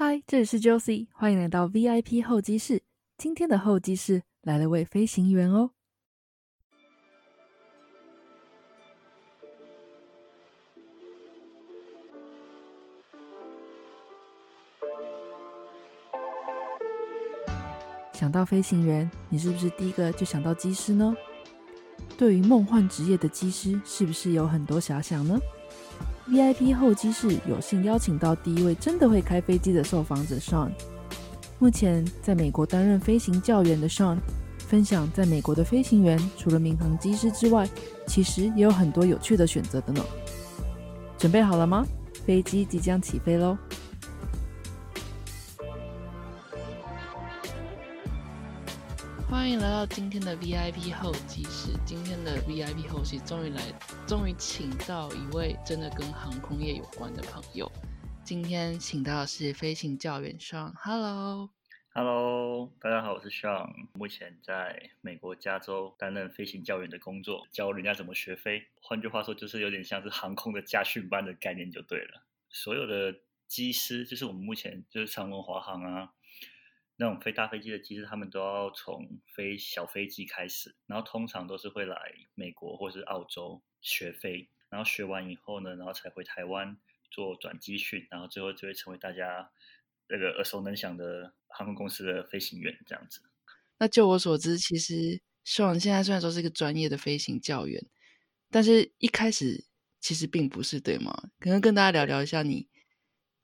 [0.00, 2.84] 嗨，这里是 Josie，欢迎来到 VIP 候机室。
[3.16, 5.72] 今天的候机室来了位飞行员哦。
[18.12, 21.12] 想到飞行员，你是不是第一个就想到机师呢？
[22.16, 25.36] 对于梦幻职业的机师，是不是有很多遐想呢
[26.30, 30.70] ？VIP 候机室有幸邀请到第一位真的会开飞机的受访者 Sean。
[31.58, 34.18] 目前在美国担任飞行教员的 Sean，
[34.58, 37.68] 分享在美国的飞行员除了民航机师之外，
[38.06, 40.04] 其实也有很多有趣的选择的呢。
[41.16, 41.84] 准备好了吗？
[42.26, 43.56] 飞机即将起飞喽！
[49.38, 51.70] 欢迎来到今天的 VIP 候机室。
[51.86, 53.62] 今天的 VIP 候机终于来，
[54.04, 57.70] 终于请到一位真的跟航空业有关的朋友。
[58.24, 60.74] 今天请到的是飞行教员上。
[60.76, 68.66] Hello，Hello，大家好，我是 Sean，目前在美国加州担任飞行教员的工作，教人家怎么学飞。
[68.82, 72.24] 换句话说，就是有点像是航空的家训班的概念就对了。
[72.50, 73.14] 所有的
[73.46, 76.10] 机师，就是我们目前就是长龙、华航啊。
[77.00, 86.76] 那种飞大飞机的机师，他们都要从飞小飞机开始，然后通常都是会来美国或是澳洲学飞，然后学完以后呢，然后才回台湾
[87.08, 89.48] 做转机训，然后最后就会成为大家
[90.08, 93.20] 那个耳熟能详的航空公司的飞行员这样子。
[93.78, 97.80] 那就我所知，其实秀文现在虽然说是一个专业的飞行教员，
[98.50, 99.64] 但是一开始
[100.00, 101.30] 其实并不是对吗？
[101.38, 102.66] 可能跟大家聊聊一下你。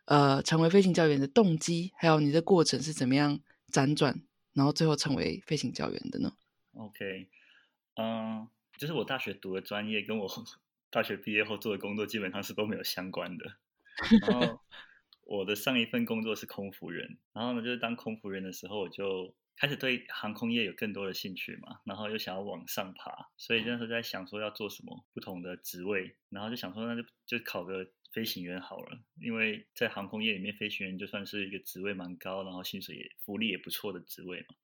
[0.06, 3.40] 呃，成为飞行教员的动机，还有你的过程是怎么样
[3.72, 6.32] 辗转，然后最后成为飞行教员的呢
[6.74, 7.28] ？OK，
[7.96, 10.28] 嗯，就是我大学读的专业，跟我
[10.90, 13.44] 大学毕业后做的工作基本上是都没有相关的。
[14.28, 14.60] 然后
[15.26, 27.90] 我的上一份工作是空服员，然后呢，就是当空服员的时候，我就开始对航空业有更多的兴趣嘛，然后又想要往上爬，所以那时候在想说要做什么不同的职位，然后就想说那就就考个。
[28.14, 34.54] 飞行员好了，因为在航空业里面，飞行员就算是一个职位蛮高，然后薪水也福利也不错的职位嘛。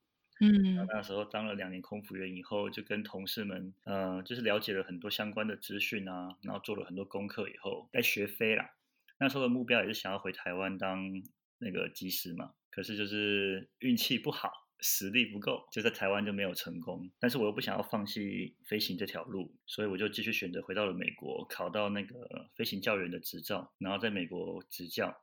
[0.40, 8.70] 嗯，那时候当了两年空服员以后，就跟同事们，呃，就是了解了很多相关的资讯啊，然后做了很多功课以后，在学飞啦。
[9.18, 11.20] 那时候的目标也是想要回台湾当
[11.58, 14.59] 那个机师嘛，可是就是运气不好。
[14.82, 17.10] 实力不够，就在台湾就没有成功。
[17.18, 25.14] 但是我又不想要放弃飞行这条路，所以我就继续选择回到了美国，考到那个飞行教员的执照，然后在美国执教，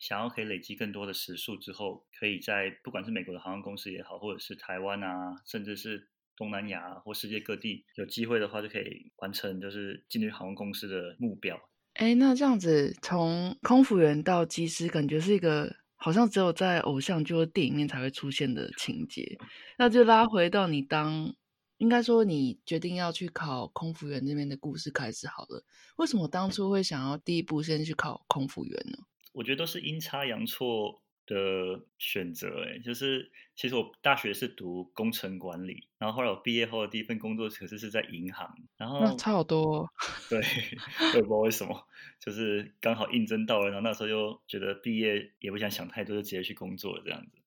[0.00, 11.60] 想要可以累积更多的时数之后，可以在不管是美国的航空公司也好，或者是台湾啊，甚至是东南亚或世界各地，有机会的话就可以完成就是进入航空公司的目标。
[11.94, 15.79] 哎，那这样子从空服员到机师，感觉是一个。
[16.02, 19.38] 好像只有在偶像剧或电影面才会出现的情节，
[19.76, 21.34] 那就拉回到你当，
[21.76, 25.62] 应该说你决定要去考空服员那边的故事开始好了。
[25.96, 28.98] 为什么当初会想要第一步先去考空服员呢？
[29.32, 31.02] 我觉得都是阴差阳错。
[31.30, 39.88] 的选择，哎，就是其实我大学是读工程管理，然后后来我毕业后的第一份工作可是是在银行，然后差好多，
[40.28, 41.86] 对，我也不知道为什么，
[42.18, 47.38] 就是刚好应征到了，然后那时候又觉得毕业也不想想太多，就直接去工作了这样子。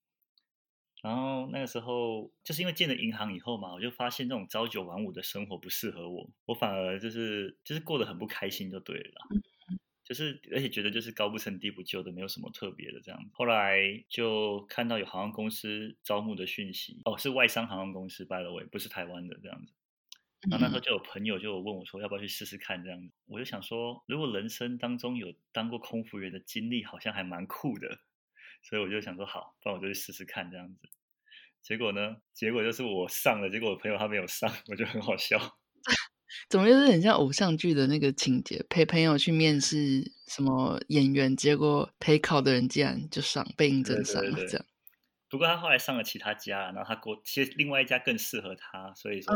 [1.01, 9.13] 然后那个时候就是因为进了银行以后嘛，我就发现这种朝九晚五的生活不适合我，我反而就是就是过得很不开心，就对了。
[10.03, 13.29] 就是，而且觉得就是高不成低不就的，没有什么特别的这样子。
[13.33, 19.73] 后来就看到有航空公司招募的讯息，哦，是外商航空公司，by the way，不是台湾的这样子。
[20.49, 23.13] 然后那时候就有朋友就问我说，要不要去试试看这样子。
[23.27, 27.99] 我就想说，如果人生当中有当过空服员的经历，好像还蛮酷的。
[28.61, 30.89] 所以我就想说，好，那我就去试试看这样子。
[31.61, 35.57] 结果呢，结果就是我上了，结果我朋友他没有上，我就很好笑。
[36.49, 38.63] 怎么就是很像偶像剧的那个情节？
[38.69, 44.65] 陪朋友去面试什么演员，结果陪考的人竟然就上被应征上了这样。
[45.29, 49.33] 不过他后来上了其他家，然后他过其实另外一家更适合他，所以说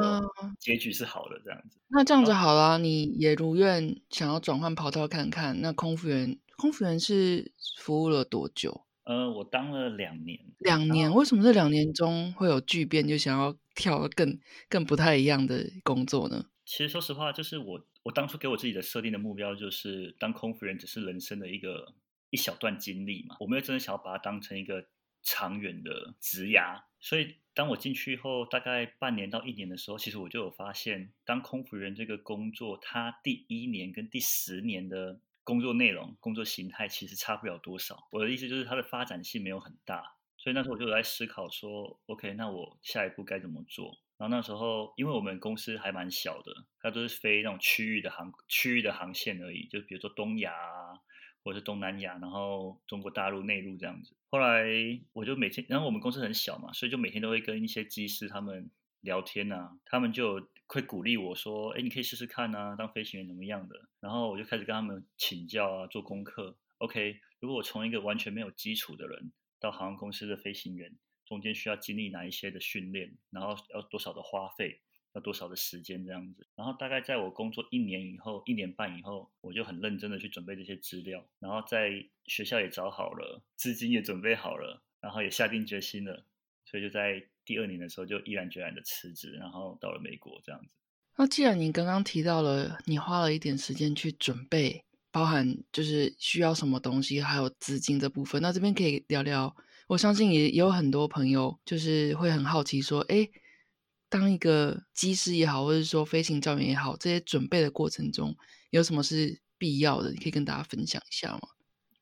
[0.60, 1.80] 结局是好的这样子。
[1.88, 5.60] 那这样子好了，你也如愿想要转换跑道看看。
[5.60, 8.86] 那空服员，空服员是服务了多久？
[9.06, 10.40] 呃，我当了两年。
[10.60, 11.12] 两年？
[11.12, 14.38] 为什么这两年中会有巨变，就想要跳更
[14.70, 16.46] 更不太一样的工作呢？
[16.68, 21.94] 其实说实话，就是我我当初给我自己的设定的目标，就是当空服员只是人生的一个
[22.30, 23.38] 一小段经历嘛。
[23.40, 24.86] 我没有真的想要把它当成一个
[25.24, 26.84] 长远的职涯。
[27.00, 38.10] 所以当我进去后，大概半年到一年的时候，其实我就有发现，当空服员这个工作，它第一年跟第十年的工作内容、工作形态其实差不了多少。
[38.12, 43.98] 我的意思就是它的发展性没有很大，所以那时候我就在思考说，OK，那我下一步该怎么做？
[44.18, 51.00] 然后那时候因为我们公司还蛮小的，它都是飞那种区域的航区域的航线而已，就比如说东亚啊，
[51.44, 54.16] 或者是东南亚，然后中国大陆内陆这样子。
[54.30, 54.66] 后来
[55.14, 58.70] 我就每天，然后我们公司很小嘛，所以就每天都会跟一些机师他们
[59.02, 66.58] 聊天啊，他们就会鼓励我说：“哎，你可以试试看啊，当飞行员怎么样的？”然后我就开始跟他们请教啊，做功课。
[66.80, 70.94] OK，如果我从一个完全没有基础的人到航空公司的飞行员，
[71.28, 74.80] 中间需要经历哪一些的训练，然后要多少的花费，
[75.14, 76.48] 要多少的时间这样子。
[76.56, 86.26] 然后大概在我工作一年以后，一年半以后，我就很认真的去准备这些资料，然后在学校也找好了，资金也准备好了，然后也下定决心了，
[86.66, 87.28] 所以就在。
[87.48, 90.74] 第二年的时候就毅然决然的辞职，然后到了美国这样子。
[91.16, 99.56] 那既然你刚刚提到了，你花了一点时间去准备，包含就是需要什么东西，还有资金这部分，那这边可以聊聊。
[99.88, 103.30] 我相信也也有很多朋友就是会很好奇，说，哎，
[104.10, 108.38] 当一个机师也好，或者说飞行教员也好，这些准备的过程中
[108.70, 110.12] 有什么是必要的？
[110.12, 111.42] 你可以跟大家分享一下吗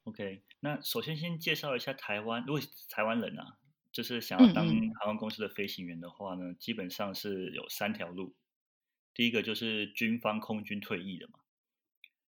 [0.03, 3.57] ？OK，那首先先介绍一下台湾，如果台湾人啊。
[3.95, 8.35] 就是想要当航空公司的飞行员的话呢，基本上是有三条路。
[9.13, 11.39] 第一个就是军方空军退役的嘛，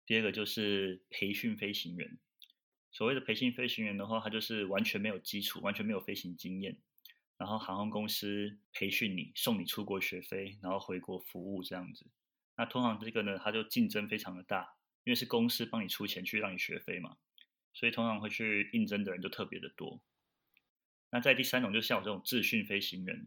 [0.04, 2.18] 第二个就是培训飞行员。
[2.92, 6.76] 所谓的培训飞行员的话，他就是完全没有基础，完全没有飞行经验，
[7.38, 12.06] 然后航空公司培训你，送你出国学飞，然后回国服务这样子。
[12.54, 17.16] 那通常这个呢，他就竞争非常的大，因为是公司帮你出钱去让你学飞嘛，
[17.72, 20.02] 所以通常会去应征的人就特别的多。
[21.10, 23.26] 那在第三种，就像我这种自训飞行员，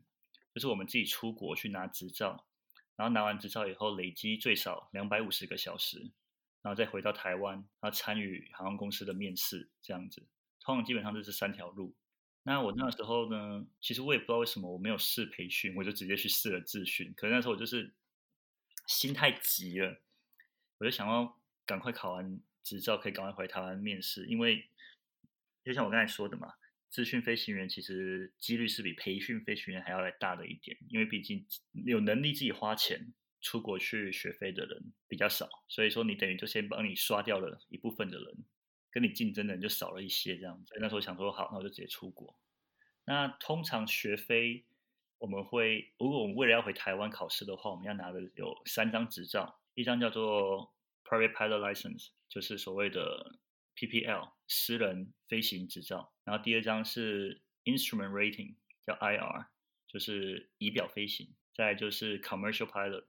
[0.53, 2.45] 就是我们自己出国去拿执照，
[2.95, 6.11] 然后拿完执照以后，累积最少两百五十个小时，
[6.65, 10.25] 然后再回到台湾，然后参与航空公司的面试，这样子。
[10.61, 11.93] 通常基本上就是三条路。
[12.41, 17.13] 那我那时候呢，其实我也不知道为什么我没有试培训，我就直接去试了自训。
[17.15, 17.93] 可是那时候我就是
[18.87, 20.01] 心太急了，
[20.79, 24.67] 我就想要赶快考完执照，可以赶快回台湾面试，因为
[25.63, 26.55] 就像我刚才说的嘛。
[26.87, 31.45] 自训飞行员其实几率是比培训飞行员还要来大的一点，因为毕竟
[31.85, 33.13] 有能力自己花钱
[33.45, 38.43] 出国去学飞的人比较少，所以说你等于就先帮你刷掉了一部分的人，
[38.89, 40.73] 跟你竞争的人就少了一些这样子。
[40.79, 42.35] 那时候想说好，那我就直接出国。
[43.05, 44.65] 那通常学飞
[45.19, 53.39] 我们会，如果我们为了要回台湾考试的话，我们要拿的有三张执照，一张叫做 Private Pilot License，就是所谓的。
[53.77, 58.55] PPL 私人飞行执照，然后第二张是 Instrument Rating，
[58.85, 59.47] 叫 IR，
[59.85, 61.35] 就是仪表飞行。
[61.53, 63.03] 再就是 Commercial Pilot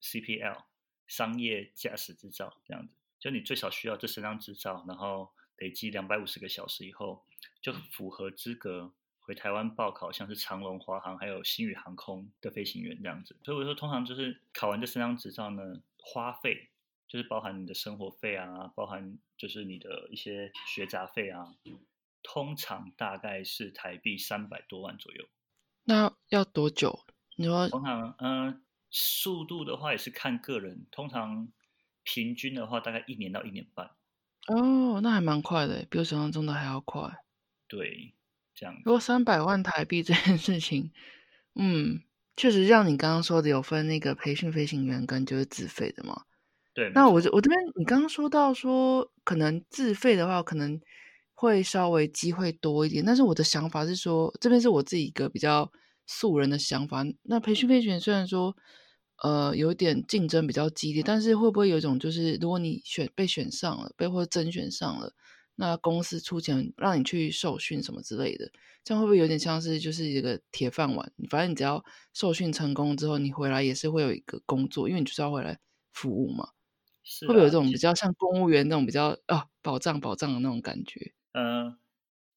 [0.00, 0.62] Pilot，CPL
[1.06, 2.94] 商业驾驶执照，这样子。
[3.18, 7.24] 就你最少需要这三张执照，然后累积两百五十个小时以后，
[7.60, 13.36] 就符合资格回台湾报考，像是长龙、华航还有新宇航空的飞行员这样子。
[13.44, 16.68] 所以我说，通常就是考完这三张执照呢，花费。
[17.08, 21.54] 就是包含你的生活费啊，包含就是你的一些学杂费啊，
[22.22, 25.26] 通常大概是台币三百多万左右。
[25.84, 27.06] 那要多久？
[27.36, 31.48] 你说通常嗯，速度的话也是看个人，通常
[32.02, 33.90] 平均的话大概一年到一年半。
[34.48, 37.18] 哦，那还蛮快的，比我想象中的还要快。
[37.66, 38.14] 对，
[38.54, 38.74] 这样。
[38.84, 40.90] 如果三百万台币这件事情，
[41.54, 42.00] 嗯，
[42.34, 46.22] 确实像你刚刚说的，有分那个培训飞行员跟就是自费的嘛。
[46.72, 50.80] 对，那我我这边你刚刚说到说，可能自费的话，可能
[51.34, 53.04] 会稍微机会多一点。
[53.04, 55.70] 但是我的想法是说，这边是我自己一个比较
[56.08, 57.04] 素人的想法。
[57.22, 58.56] 那培训培训虽然说，
[59.22, 65.12] 呃，有点竞争比较激烈，但是会不会有一种就是，如果你选被选上了，被或者甄选上了，
[65.54, 68.50] 那公司出钱让你去受训什么之类的，
[68.82, 71.12] 这样会不会有点像是就是一个铁饭碗？
[71.30, 71.84] 反正你只要
[72.14, 75.58] 受训成功之后，你回来也是会有一个工作，因为你就是要回来
[75.92, 76.48] 服务嘛。
[77.04, 81.12] 是会不会有这种比较像公务员那种比较啊保障保障的那种感觉？
[81.34, 81.78] 嗯，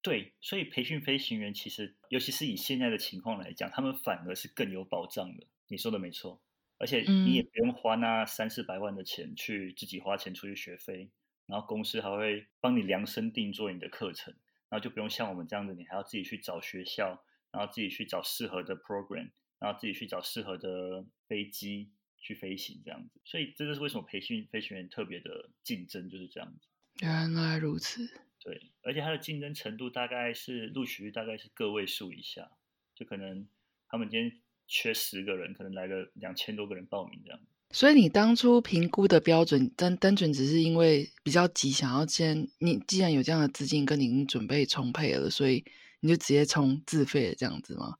[0.02, 5.48] 对，所以培训飞行员其实，尤其是以现在的情况来讲，他们反而是更有保障的。
[5.68, 6.42] 你说的没错，
[6.78, 11.12] 而且你也不用花那三四百万的钱去自己花钱出去学飞，
[11.46, 14.34] 然后公司还会帮你量身定做你的课程，
[14.70, 21.92] 然后就不用像我们这样子，你还要自己去找学校，然后自己去找适合的 program，然后自己去找适合的飞机。
[22.24, 26.68] 去飞行这样子，所以这就是为什么培训飞行员特别的竞争就是这样子。
[27.00, 28.08] 原来如此。
[28.44, 32.50] 对，而且它的竞争程度大概是录取率大概是个位数以下，
[32.96, 33.48] 就可能
[33.88, 37.40] 他们今天缺十个人，可能来了两千多个人报名这样。
[37.70, 45.64] 所以你当初评估的标准单单纯只是因为比较急，想要先你既然有这样的资金跟你已经准备充沛了，所以
[46.00, 47.98] 你就直接充自费的这样子吗？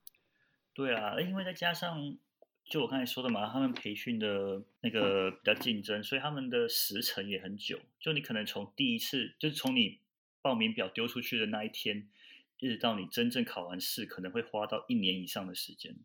[0.74, 2.18] 对啊，因为再加上
[2.66, 7.80] 就我刚才说的嘛，他们培训的那个比较竞争，所以他们的时程也很久。
[8.00, 10.00] 就你可能从第一次，就是从你
[10.42, 12.10] 报名表丢出去的那一天，
[12.60, 15.96] 一直到你真正考完试，可能会花到一年以上的时间。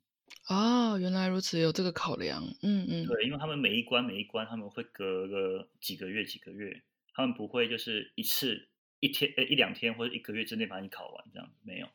[0.49, 2.45] 哦，原来如此，有这个考量。
[2.62, 6.83] 嗯嗯，对，因为他们每一关每一关，他们会隔个几个月几个月，
[7.14, 8.69] 他们不会就是一次
[9.00, 11.88] 一天呃一两天或者一个月之内把你考完这样，没有。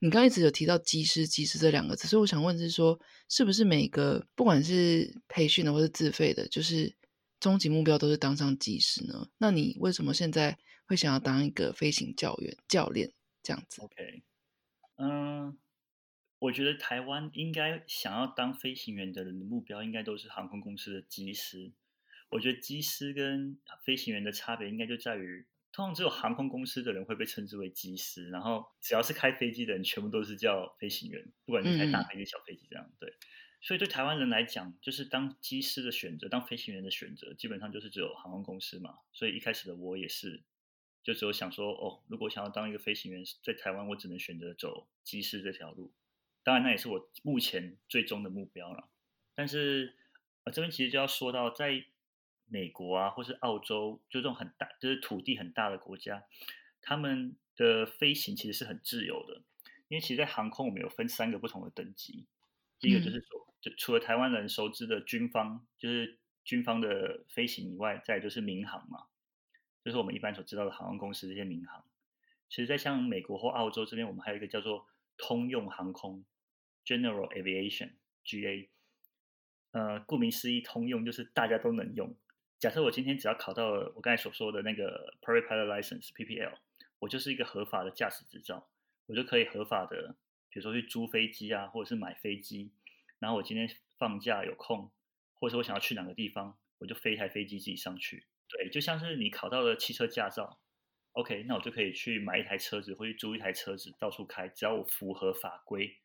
[0.00, 6.94] 你刚一直有提到技师技师这两个字，所以我想问是说，是不是每个不管是培训的或是自费的，就是
[7.40, 9.28] 终极目标都是当上技师呢？
[9.38, 10.56] 那你为什么现在
[10.88, 14.24] 会想要当一个飞行教员教练这样子？OK，
[14.96, 15.56] 嗯。
[16.40, 21.72] 我觉得台湾应该想要当飞行员的人的目标，应该都是航空公司的机师。
[22.28, 32.88] 我觉得机师跟飞行员的差别，应该就在于，通常只有航空公司的人会被称之为机师，然后只要是开飞机的人，全部都是叫飞行员，不管你开大飞机、小飞机这样。
[33.00, 33.12] 对，
[33.60, 38.94] 所以对台湾人来讲，就是当机师的选择，当飞行员的选择，基本上就是只有航空公司嘛。
[39.12, 40.44] 所以一开始的我也是，
[41.08, 45.90] 就只有想说，哦，如果想要当一个飞行员，在台湾我只能选择走机师这条路。
[46.42, 48.90] 当然，那也是我目前最终的目标了。
[49.34, 49.96] 但是，
[50.44, 51.82] 呃，这边其实就要说到，在
[52.44, 56.24] 美国啊，或是澳洲，就这种很大，就是土地很大的国家，
[56.82, 59.40] 他们的飞行其实是很自由的。
[59.88, 62.26] 因为其实，在航空我们有分三个不同的等级。
[62.78, 69.06] 第一个就是说，就除了台湾人熟知的军方，就是军方的飞行以外，再就是民航嘛，
[69.84, 71.84] 就是我们一般所知道的航空公司这些民航。
[72.48, 76.24] 其实，在像美国或澳洲这边，我们还有一个叫做通用航空。
[76.86, 77.90] General Aviation
[78.24, 78.68] (GA)，
[79.72, 82.14] 呃，顾名思义，通用就是大家都能用。
[82.58, 86.10] 假设我今天只要考到了我刚才所说的那个 Private Pilot License，
[87.00, 88.66] 我就是一个合法的驾驶执照，
[89.04, 90.16] 我就可以合法的，
[90.48, 92.70] 比如说去租飞机啊，或者是买飞机。
[93.18, 93.68] 然后我今天
[93.98, 94.90] 放假有空，
[95.34, 98.24] 或者说我想要去哪个地方，我就飞一台飞机自己上去。
[98.48, 100.60] 对，就像是你考到了汽车驾照
[101.12, 105.98] ，OK，那我就可以去买一台车子，或者租一台车子到处开，只要我符合法规。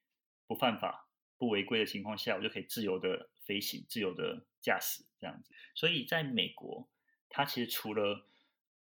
[0.46, 1.08] 不犯法、
[1.38, 5.54] 不违规的情况下，我就可以自由的飞行、自由的驾驶这样子。
[5.74, 6.90] 所以，在美国，
[7.30, 8.28] 它其实除了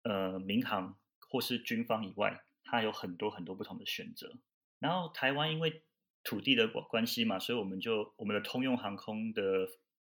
[0.04, 4.38] 呃民航或是军方以外，它有很多很多不同的选择。
[4.80, 5.84] 然后，台湾因为
[6.26, 9.70] 土地的关关系嘛，所以我们就我们的通用航空的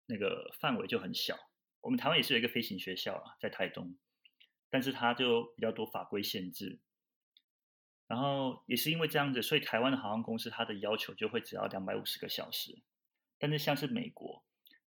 [0.07, 1.37] 那个范围就很小。
[1.81, 3.95] 我们台湾也是有一个飞行学校啊，在台东，
[4.69, 6.79] 但是它就比较多法规限制。
[8.07, 12.81] 然后也是因为这样子，所以台湾的航空公司它的要求就会只要两百五十个小时。
[13.37, 14.43] 但是像是美国，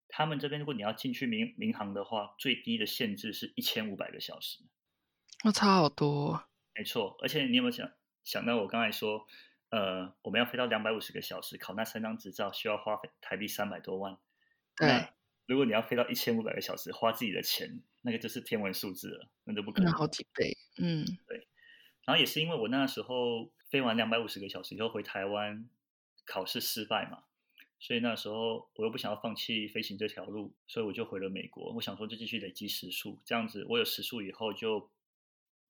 [0.08, 4.64] 他们这边如果你要进去民民航的话，最低的限制是一千五百个小时。
[5.44, 6.48] 那差好多。
[6.74, 7.92] 没错，而且你有没有想
[8.24, 9.26] 想到我刚才说，
[9.68, 14.18] 呃，我们要飞到两百五十个小时，考那三张执照需要花费台币三百多万。
[14.76, 15.08] 对。
[15.50, 19.90] 如果你要飞到一千五百个小时，花自己的钱，那个就是天文数字了，那都不可能。
[19.90, 20.56] 那好几倍。
[20.78, 21.48] 嗯，对。
[22.04, 25.68] 然后也是因为我那时候飞完两百五十个小时以后回台湾，
[26.24, 27.24] 考试失败嘛，
[27.80, 31.72] 所以那时候我又不想要放弃飞行这条路，所以我就回了美国。
[31.72, 34.88] 我想说就继续累积时数，这样子我有时数以后，就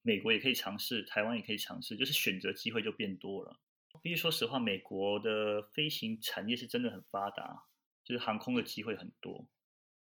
[0.03, 3.59] 美国也可以尝试，台湾也可以尝试，就是选择机会就变多了。
[4.03, 7.65] 必须说实话，美国的飞行产业是真的很发达，
[8.05, 9.47] 就是航空的机会很多，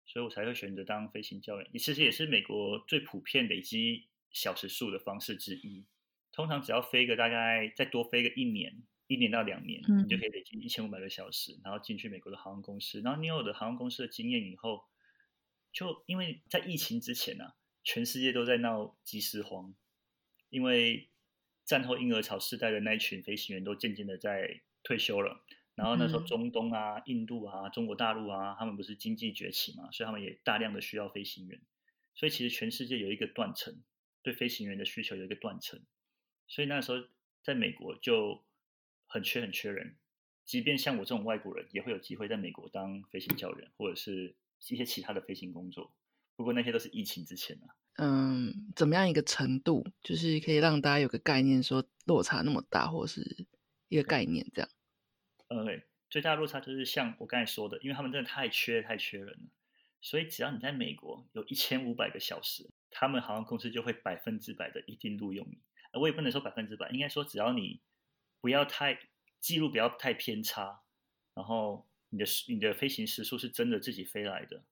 [0.08, 1.70] 所以我才会选择当飞行教练。
[1.74, 5.86] 其实也是美国最普遍累积小时数的方式之一。
[6.32, 13.02] 通常只要飞个大概再多飞个一年，一年到两年，你就可以累积一千五百个小时，然后进去美国的航空公司。
[13.02, 14.86] 然后你有的航空公司的经验以后，
[15.72, 19.74] 就因为在疫情之前呢，全世界都在闹机师荒，
[20.50, 21.10] 因为
[21.66, 25.44] 战后婴儿潮世代的那一群飞行员都渐渐的在退休了。
[25.78, 31.62] 然后那时候中东啊、印度啊、中国大陆啊，他们不是经济崛起嘛，所以他们也大量的需要飞行员。
[32.16, 33.84] 所以其实全世界有一个断层，
[34.24, 35.80] 对飞行员的需求有一个断层。
[36.48, 36.98] 所以那时候
[37.44, 38.44] 在美国就
[39.06, 39.98] 很缺很缺人，
[40.44, 44.36] 即便像我这种外国人，也会有机会在美国当飞行教员，或者是
[44.70, 45.94] 一些其他的飞行工作。
[46.36, 47.78] 不过那些都是疫情之前啊。
[47.98, 53.46] 嗯，怎么样一个程度，就是可以让大家有个概念，说落差那么大，或是
[53.90, 54.70] 一个概念这样。
[55.48, 59.50] 呃，最大的落差就是像我刚才说的，因为他们真的太缺太缺人了，
[60.02, 65.60] 所以只要你在美国有一千五百个小时，他们航空公司就会百分之百的一定录用你。
[65.94, 67.82] 我也不能说百分之百，应该说只要你
[68.40, 69.00] 不要太
[69.40, 70.82] 记录不要太偏差，
[71.34, 74.64] 然后你的你的飞行时速是真的自己飞来的，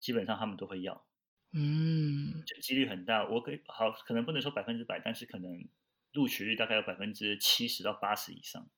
[0.00, 1.06] 基本上他们都会要，
[1.52, 3.24] 嗯，就几率很大。
[3.26, 5.66] 我可以好，可能不能说百分之百，但是可能
[6.12, 8.68] 录取率大概有百分之七十到八十以上。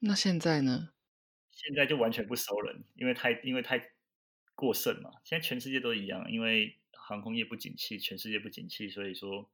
[0.00, 0.90] 那现在呢？
[1.52, 3.90] 现在就完全不收人，因为太因为太
[4.54, 5.10] 过剩嘛。
[5.24, 9.50] 现在全世界都一样，因为航空业不景气，全世界不景气，所以说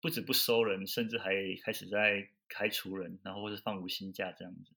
[0.00, 4.72] 不止不收人，甚至还开始在开除人，然后或是放无薪假这样子。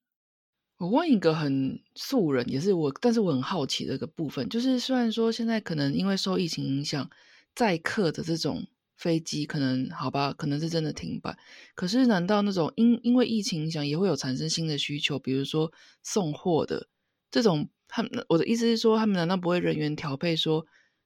[0.78, 7.10] 我问一个很素人，也是我，但是我很好奇的一个部分，就是虽然说现在可能因为受疫情影响，
[7.54, 11.38] 载客的这种飞机可能好吧，可能是真的停摆，
[11.76, 15.72] 可是难道那种因因为疫情影响也会有产生新的需求，比如说
[16.04, 16.88] 送货的
[17.30, 20.66] 这种，他们我的意思是说，他们难道不会人员调配说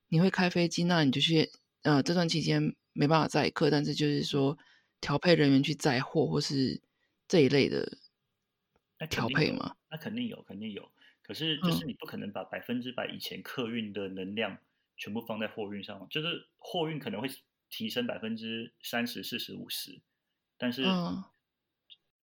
[0.10, 1.52] 你会开飞机，那你就去
[1.84, 4.58] 呃这段期间没办法载客，但是就是说
[5.02, 6.82] 调配人员去载货或是
[7.28, 7.98] 这一类的。
[9.00, 9.76] 那调配吗？
[9.90, 10.92] 那肯定有，肯定有。
[11.24, 14.58] 可是就是你不可能把百分之百以前客运的能量
[14.98, 17.30] 全部放在货运上，就是货运可能会
[17.70, 20.02] 提升百分之三十、四十、五十，
[20.58, 20.84] 但是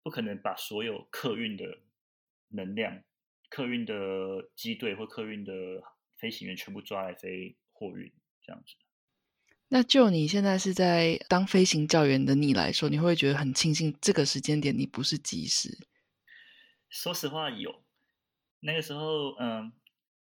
[0.02, 1.80] 不可能把所有客运的
[2.50, 3.04] 能量、
[3.50, 5.54] 客运的机队或客运的
[6.18, 8.76] 飞行员全部抓来飞货运这样子。
[9.70, 15.88] 那就你现在是在当飞行教员的你来说，你会觉得很庆幸这个时间点你不是机师。
[16.90, 17.84] 说实话，有
[18.60, 19.72] 那个时候，嗯，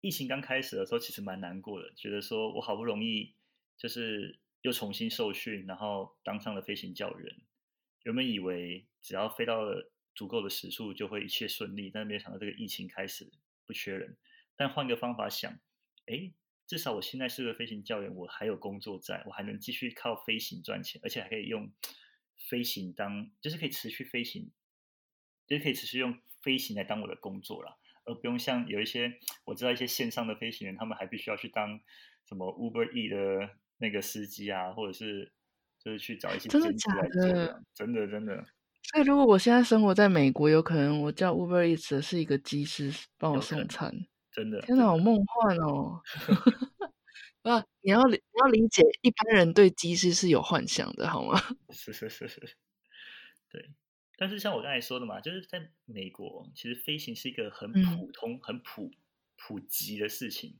[0.01, 3.35] 疫情刚开始的时候，其实蛮难过的，觉得说我好不容易
[3.77, 7.35] 就是又重新受训，然后当上了飞行教员，
[8.03, 13.31] 原本以为只要飞到了足够的时速就会一切顺利，但是没有想到这个疫情开始
[13.65, 14.17] 不缺人。
[14.55, 15.51] 但换个方法想，
[16.05, 16.31] 哎，
[16.65, 21.71] 至少我现在是个飞行教员，我还有工作在，我还能继续靠飞行赚钱，而且还可以用
[22.49, 24.51] 飞行当，就是可以持续飞行，
[25.45, 26.17] 就是可以持续用。
[26.43, 31.81] 飞行来当我的工作了，而不用像有一些我知道一些线上的飞行员，他们还必须要去当
[32.25, 35.31] 什么 Uber E 的那个司机啊，或者是
[35.83, 37.63] 就是去找一些真的假的？
[37.73, 38.45] 真的真的。
[38.83, 43.93] 所以如果我现在生活在美国，有可能我叫 Uber E 的是一个机师帮我送餐，
[44.31, 44.61] 真的。
[44.61, 46.01] 天哪，好梦幻哦！
[47.43, 51.37] 啊，你要你要理解一般人对机师是有幻想的，好吗？
[51.71, 52.39] 是是是是，
[53.49, 53.71] 对。
[54.17, 58.91] 但是像我刚才说的嘛，就是在美国，其实飞行是一个很普通、很普
[59.35, 60.59] 普及的事情。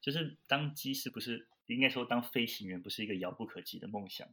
[0.00, 4.28] 就是当机师不是应该说当飞行员不是一个遥不可及的梦想。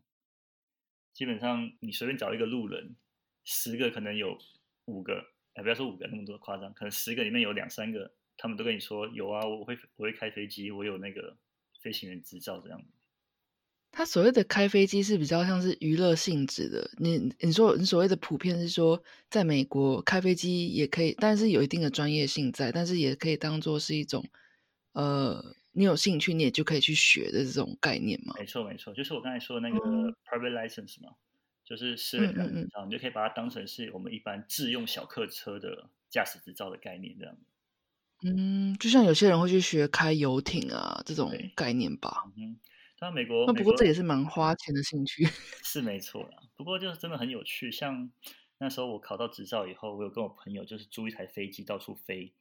[1.14, 2.96] 基本上你随便找一个路人，
[3.44, 4.38] 十个可能有
[4.86, 11.38] 五个，哎，不要说五个那么多夸张，可能十个里面有两三个，他们都跟你说有啊，我会我会开飞机，我有那个
[11.82, 12.82] 飞行员执照这样。
[13.94, 16.90] 他所谓的开飞机是比较像是娱乐性质的。
[16.98, 24.24] 你你说你所谓的普遍是说，在美国开飞机也可以，但是有一定的专业性在，但是也可以当做是一种，
[24.94, 28.34] 呃，你有兴趣你也就可以去学的这种概念嘛？
[28.38, 29.80] 没错没错，就是我刚才说的那个
[30.26, 31.16] private license 嘛，
[31.64, 37.38] 就是私人驾驶照，你就可以把它当成是我们一般自用小客车的驾驶执照的概念这样。
[38.24, 42.26] 嗯，就像有些人会去学开游艇啊这种概念吧。
[42.38, 42.60] 嗯。
[43.04, 45.26] 那美国那不过这也是蛮花钱的兴趣，
[45.66, 46.38] 是没错啦。
[46.56, 48.12] 不过就是真的很有趣，像
[48.60, 52.32] 那时候我考到执照以后，我有跟我朋友就是租一台飞机到处飞。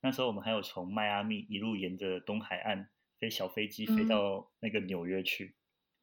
[0.00, 5.54] 那时候我们还有从迈阿密一路沿着东海岸飞小飞机飞到那个纽约去，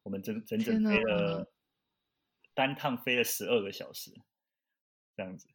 [0.02, 1.52] 我们整整整飞了
[2.54, 4.12] 单趟飞了十二个小时，
[5.16, 5.48] 这样子。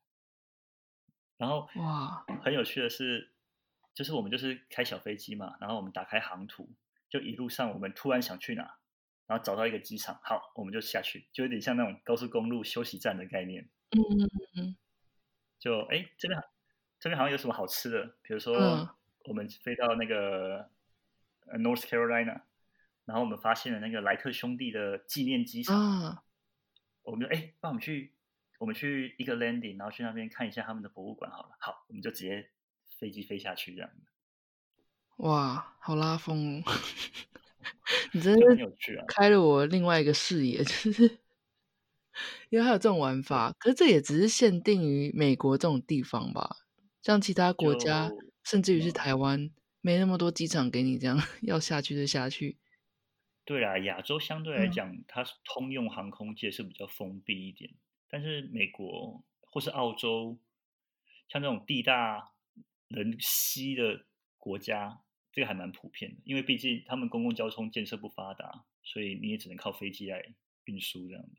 [1.37, 3.31] 然后哇，很有趣的是，
[3.93, 6.69] 就是我们就是开小飞机嘛，然后我们打开航图。
[7.09, 8.77] 就一路上，我们突然想去哪，
[9.27, 13.69] 然后找到一个机场，好，我们就下去，就有点像那种高速公路休息站的概念。
[13.89, 14.77] 嗯嗯嗯。
[15.59, 16.41] 就哎，这边
[17.01, 18.53] 这边好像有什么好吃的，比如说
[19.25, 20.69] 我们飞到那个
[21.57, 22.43] North Carolina，
[23.05, 26.23] 然后我们发现了那个莱特兄弟的纪念机场，
[27.01, 28.13] 我们就哎，那我们去
[28.59, 31.49] 我们去一个 landing，然后去那边看一下他们的博物馆好了。
[31.59, 32.51] 好，我们就直接
[32.99, 35.25] 飞机飞下去这样的。
[35.27, 36.63] 哇，好拉风！
[38.13, 38.45] 你真的
[39.07, 41.17] 开了我另外一个视野，就是
[42.49, 46.57] 因为还有这种玩法，可是这也只是限定于美国这种地方吧？
[47.01, 48.11] 像其他国家，
[48.43, 49.49] 甚至于是台湾，
[49.81, 52.57] 没那么多机场给你这样 要下去就下去。
[53.43, 57.73] 对啊，亚洲相对来讲，它通用航空界是比较封闭一点，
[58.09, 60.39] 但是美国或是澳洲，
[61.27, 62.31] 像这种地大
[62.87, 64.05] 人稀的
[64.37, 65.01] 国家。
[65.33, 70.35] 这个还蛮普遍的，因为毕竟他们公共交通建设不发达，所以你也只能靠飞机来
[70.65, 71.37] 运输这样子。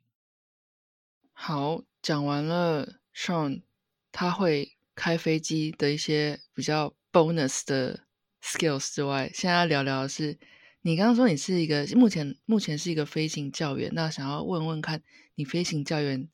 [1.35, 3.64] 好，讲完了，Sean
[4.11, 8.05] 他会开飞机的一些比较 bonus 的
[8.42, 10.38] skills 之外，现在要聊聊的是，
[10.83, 15.02] 你刚刚说你是一个目前目前是一个飞行教员，那想要问问看
[15.35, 16.28] 你飞行教员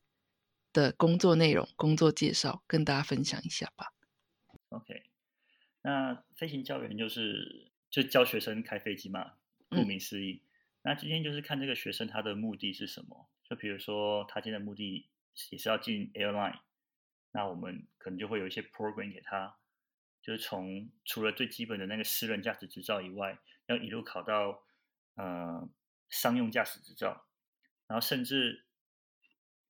[0.73, 3.92] 的工作内容、工作介绍，跟大家分享一下吧。
[4.71, 5.03] OK，
[5.83, 9.33] 那飞行教员就是就教学生开飞机嘛，
[9.68, 10.42] 顾名思义。
[10.83, 15.07] 那今天就是看这个学生他的目的是什么，就比如说他今天的目的
[15.51, 16.59] 也是要进 airline，
[17.33, 19.57] 那我们可能就会有一些 program 给他。
[20.21, 24.62] 就是从除了最基本的那个私人驾驶执照以外，要一路考到
[25.14, 25.67] 呃
[26.11, 27.25] 商用驾驶执照，
[27.87, 28.67] 然后甚至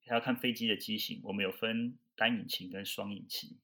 [0.07, 3.59] 还要看飞机的机型，我们有分单引擎跟双引擎，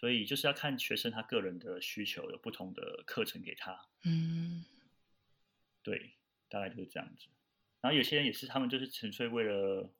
[0.00, 3.86] 所以就是要看学生他个人的需求，有不同的课程给他。
[4.02, 4.64] 嗯，
[5.82, 6.14] 对，
[6.48, 7.28] 大概就是这样子。
[7.80, 9.92] 然后有些人也是，他们就是纯粹为了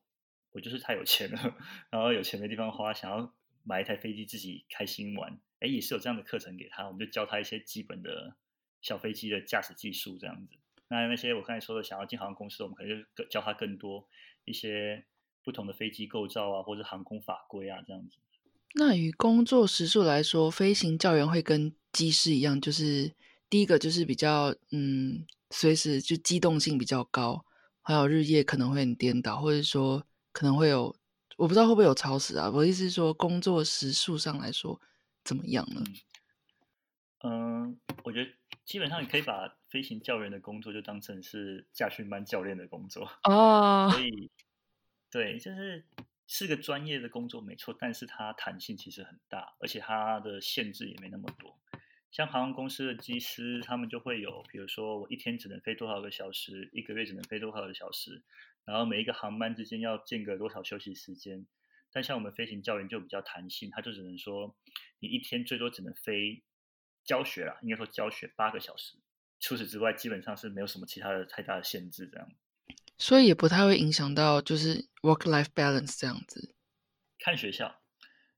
[0.55, 1.57] 我就是太有钱了，
[1.91, 5.39] 然后有钱没地方花，想要买一台飞机自己开心玩。
[5.59, 8.37] 哎，也是有这样的课程给他，我们就教他一些基本的
[8.81, 10.57] 小飞机的驾驶技术这样子。
[10.89, 14.07] 那那些我刚才说的想要进航空公司，我们可能就教他更多
[14.45, 15.05] 一些
[15.43, 18.19] 不同的飞机构造啊，或者航空法规啊这样子。
[18.75, 23.13] 那与工作时数来说，飞行教员会跟机师一样，就是
[23.49, 27.45] 第一个就是比较嗯，随时就机动性比较高，
[27.83, 30.95] 还有日夜可能会很颠倒，或者说可能会有
[31.39, 32.51] 我不知道会不会有超时啊。
[32.51, 34.79] 我的意思是说，工作时数上来说。
[35.25, 35.83] 怎么样呢？
[37.21, 38.31] 嗯，我觉得
[38.67, 43.89] 基本上你可以把飞行教员的工作就当成是驾训班教练的工作哦。
[43.97, 44.31] 所以，
[45.11, 45.83] 对，就是
[46.27, 51.59] 是个专业的工作没错，但是它弹性其实很大，而且它的限制也没那么多。
[52.15, 58.23] 像航空公司的机师，他们就会有，比如说我一天只能飞多少个小时，一个月只能飞多少个小时，
[58.65, 61.45] 然后每一个航班之间要间隔多少休息时间。
[61.91, 64.55] 但像我们飞行教员就比较弹性，他就只能说，
[65.01, 66.45] 你一天最多只能飞
[67.05, 68.97] 教学啦，应该说教学八个小时，
[69.41, 72.29] 除此之外基本上是没有什么其他的太大的限制，这样。
[72.97, 76.55] 所以也不太会影响到就是 work life balance 这样子。
[77.19, 77.83] 看学校，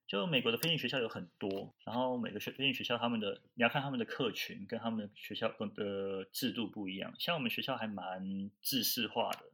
[0.07, 9.53] 就美国的飞行学校有很多，然后每个学飞行学校他们的你要看他们的客群跟他们的学校的制度不一样，像我们学校还蛮制式化的。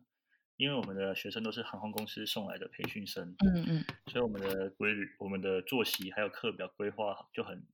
[0.58, 7.66] 因为我们的学生都是航空公司送来的培训生，嗯嗯，所以我们的规律、我们的作息还有课表规划就很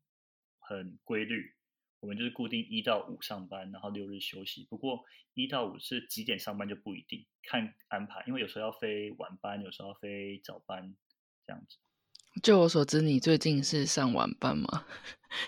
[0.58, 1.54] 很规律。
[2.00, 4.64] 我们就是固定一到五上班，然后六日休息。
[4.70, 8.24] 不过一到五是几点上班就不一定，看安排。
[8.26, 10.94] 因为有时候要飞晚班，有时候要飞早班，
[11.44, 11.76] 这样子。
[12.42, 14.84] 就我所知，你最近是上晚班吗？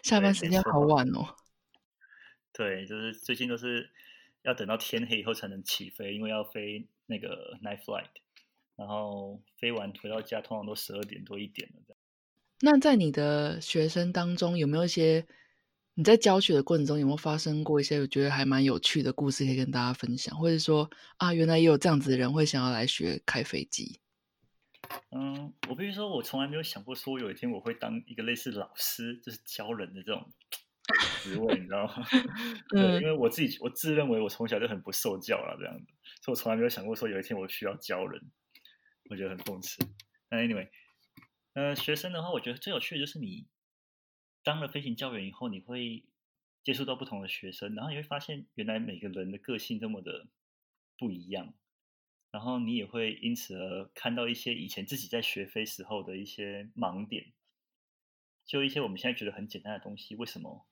[0.03, 1.35] 下班时间好晚哦。
[2.53, 3.91] 对，就是最近都是
[4.43, 6.89] 要等到天黑以后才能起飞，因为要飞。
[7.13, 8.07] 那个 night flight，
[8.77, 11.97] 然后飞完回到家，通常都十二点多一点了。
[12.61, 15.27] 那在你的学生当中，有没有一些
[15.95, 20.39] 你在教学的过程中有没有发生过一些我觉得还蛮有趣的故事，可以跟大家分享？
[20.39, 23.99] 或者说啊，原来也有这样子的人会想要来学开飞机？
[25.11, 30.33] 嗯，我必须说，我从来没有想过说有一天我会当一个类似老师，就是教人的这种
[31.23, 31.95] 职位，你知道吗？
[32.71, 35.87] 对，因为我自己我自认为我从小就很不受教了，这样子。
[36.23, 38.31] 所以我从来没有想过说有一天我需要教人，
[39.11, 39.79] 我觉得很讽刺。
[40.29, 40.69] 那 anyway，
[41.55, 43.47] 呃，学生的话，我觉得最有趣的就是你
[44.43, 46.05] 当了飞行教员以后，你会
[46.63, 50.27] 接触到不同的学生，然后你会发现原来每个人的个性这么的
[50.99, 51.55] 不一样，
[52.31, 57.33] 然后你也会因此而看到一些以前自己在学飞时候的一些盲点，
[58.45, 60.67] 就一些我们现在觉得很简单的东西，为什么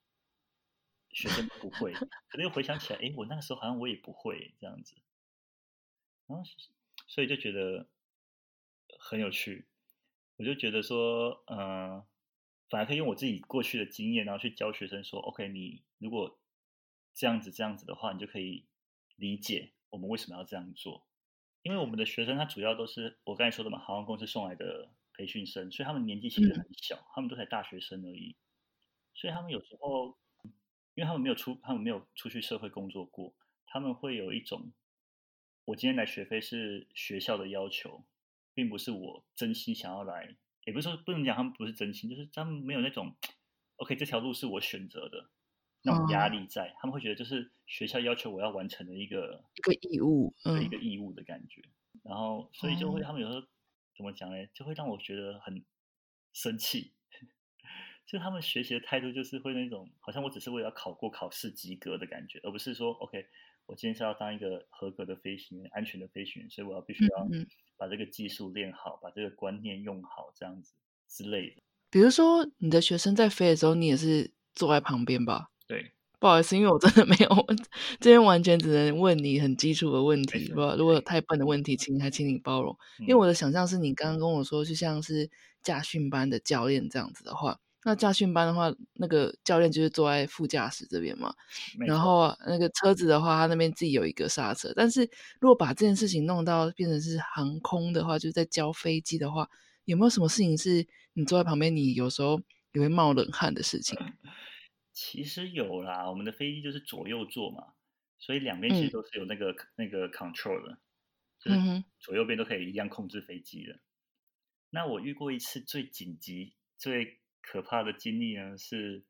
[1.11, 1.93] 学生不会？
[1.93, 4.95] 可能又回想起来，哎，我那个时候好像我也不会这样子。
[6.29, 6.45] 然后，
[7.09, 7.89] 所以就觉得
[9.01, 9.67] 很有趣。
[10.37, 12.07] 我就觉得说，嗯，
[12.69, 16.39] 反而可以用我自己过去的经验，然后去教学生说：“OK，你如果
[17.15, 18.69] 这样子这样子的话，你就可以
[19.17, 21.08] 理解我们为什么要这样做。
[21.69, 28.35] 因为我们的学生他主要都是我刚才说的嘛，航空公司送来的培训生，所以他们年纪其实很小，他们都才大学生而已。
[29.13, 30.17] 所以他们有时候，
[30.95, 33.35] 因为他们没有出，他们没有出去社会工作过，
[33.67, 34.73] 他们会有一种。
[35.67, 38.03] 我今天来学飞是学校的要求，
[38.55, 43.15] 并不是我真心想要来，也不是说不能讲他们不是真心，就是他们没有那种，
[43.77, 45.29] OK 这条路是我选择的
[45.89, 51.63] 那种压力在，他们会觉得就是学校要求我要完成的一个一个义务，一个义务的感觉，
[52.03, 53.47] 然后所以就会他们有时候
[53.97, 55.65] 怎么讲呢，就会让我觉得很
[56.33, 56.93] 生气，
[58.07, 63.27] 就他们学习的态度就是会那种好像我只是为了考过考试及格的感觉，而不是说 OK。
[63.67, 67.29] 我今天是要当一个合格的飞行员，安全的飞行员，所以我要必须要
[67.77, 70.73] 把这个技术练好，把这个观念用好，这样子
[71.07, 71.63] 之类的。
[71.91, 75.51] 比如说，你的学生在飞的时候，你也是坐在旁边吧？
[75.69, 77.47] 对，不好意思，因为我真的没有，
[78.01, 80.51] 这边完全只能问你很基础的问题。
[80.53, 82.77] 不，如果有太笨的问题，请还请你包容。
[83.01, 85.31] 因为我的想象是你刚刚跟我说，就像是
[85.63, 87.61] 驾训班的教练这样子的话。
[87.85, 91.33] 那驾训班的话，那个教练就是坐在副驾驶这边嘛，
[91.87, 94.73] 然后那个车子的话，他那边自己有一个刹车。
[94.75, 95.09] 但是
[95.41, 99.49] 如果把这件事情弄到变成是航空的话，就是在教飞机的话，
[99.85, 102.41] 有没有什么事情是你坐在旁边，你有时候
[102.73, 103.97] 也会冒冷汗的事情？
[105.01, 107.75] 其实有啦，我们的飞机就是左右座嘛，
[108.19, 110.81] 所以两边其实都是有那个那个 control 的，
[111.39, 113.79] 就是左右边都可以一样控制飞机的。
[114.71, 117.21] 那我遇过一次最紧急最。
[117.41, 119.07] 可怕的经历呢是，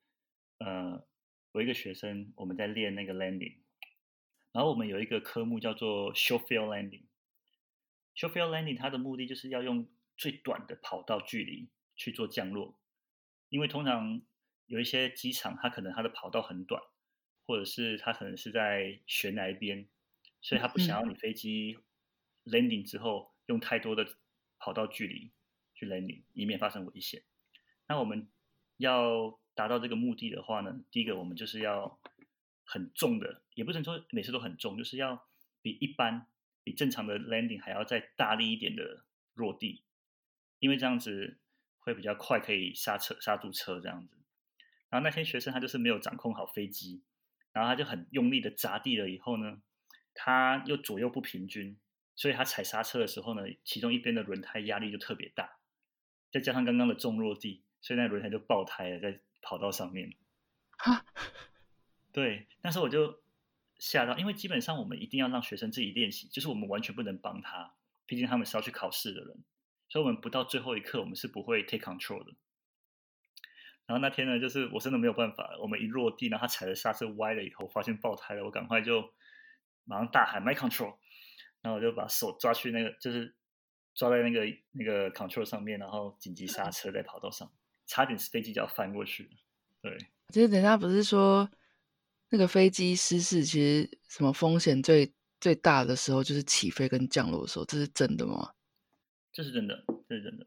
[0.59, 1.05] 呃，
[1.51, 3.57] 我一个学生，我们在练那个 landing，
[4.53, 7.07] 然后我们有一个科目叫做 short field landing。
[8.15, 12.79] short field landing 它的目的就是要用最短的跑道距离去做降落，
[13.49, 14.23] 因为通常
[14.69, 16.81] 有一些机场它可能它的跑道很短，
[17.47, 19.89] 或者是它可能是在悬崖边，
[20.41, 21.79] 所以它不想要你飞机
[22.45, 24.07] landing 之后用太多的
[24.59, 25.33] 跑道距离
[25.75, 27.23] 去 landing，以免发生危险。
[27.89, 28.29] 那我们
[28.77, 31.99] 要达到这个目的的话呢，第一个我们就是要
[32.65, 35.27] 很重的，也不能说每次都很重，就是要
[35.63, 36.27] 比一般、
[36.63, 39.83] 比正常的 landing 还要再大力一点的落地，
[40.59, 41.39] 因为这样子
[41.79, 44.18] 会比较快，可以刹车刹住车这样子。
[44.91, 47.03] 然后那天学生他就是没有掌控好飞机，
[47.53, 49.61] 然后他就很用力的砸地了以后呢，
[50.15, 51.79] 他又左右不平均，
[52.17, 55.59] 所以他踩刹车的时候呢，其中一边的轮胎压力就特别大，
[56.31, 57.65] 再加上刚刚的重落地。
[57.81, 60.13] 所以那轮胎就爆胎了，在跑道上面。
[60.79, 61.05] 哈，
[62.11, 63.23] 对，但是我就
[63.79, 67.73] 吓到，因为基本上我们一定要让学生自己练习，就是我们完全不能帮他，
[68.05, 69.45] 毕竟他们是要去考试的人，
[69.89, 72.35] 所以我们不到最后一刻，我们是不会 take control 的。
[73.89, 79.03] 然后那天呢，就是我真的没有办法，我们一落地，然后他踩了刹车歪了以后，发现爆胎了，我赶快就
[79.85, 80.99] 马上大喊 my control，
[81.63, 83.35] 然后我就把手抓去那个，就是
[83.95, 87.51] 抓在那个那个 control 上面，然后紧急刹车在跑道上。
[87.87, 89.31] 差点飞机就要翻过去
[89.81, 89.97] 对。
[90.29, 91.51] 其实等下不是说
[92.29, 98.53] 那个飞机失事，其实什么风险最最大的时候就是起飞跟降落的时候，这是真的吗？
[99.33, 100.47] 这是真的，这是真的。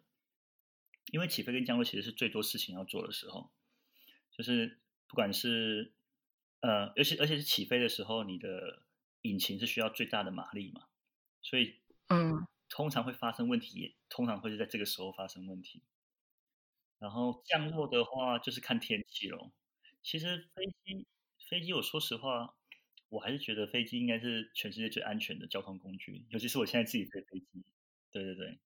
[1.12, 3.52] 因为起飞跟降落其实是最多事情要做的时候，
[4.32, 5.94] 就是不管是
[6.62, 8.84] 呃，尤其而且是起飞的时候，你的
[9.22, 10.88] 引擎是需要最大的马力嘛，
[11.42, 15.84] 所以嗯，通常会发生问题，也通常会是在这个时候发生问题。
[17.00, 19.52] 然后降落的话，就是看天气咯。
[20.04, 21.08] 其实飞机，
[21.50, 22.56] 飞机，我说实话，
[23.10, 26.26] 我还是觉得飞机应该是全世界最安全的交通工具。
[26.30, 27.66] 尤其是我现在自己飞飞机，
[28.12, 28.60] 对对对。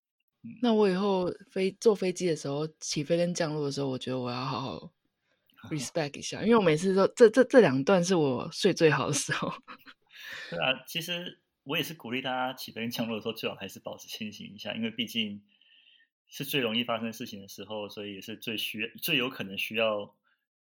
[0.62, 4.92] 那我以后飞坐飞机的时候，起飞跟降落的时候，我觉得我要好好
[5.70, 9.52] respect 一下，因为我每次都这这这两段是我睡最好的时候。
[10.50, 15.42] 对啊，其实我也是鼓励大家起飞跟降落的时候，最好还是保持清醒一下，因为毕竟。
[16.28, 20.12] 是最容易发生事情的时候，所以也是最需要、最有可能需要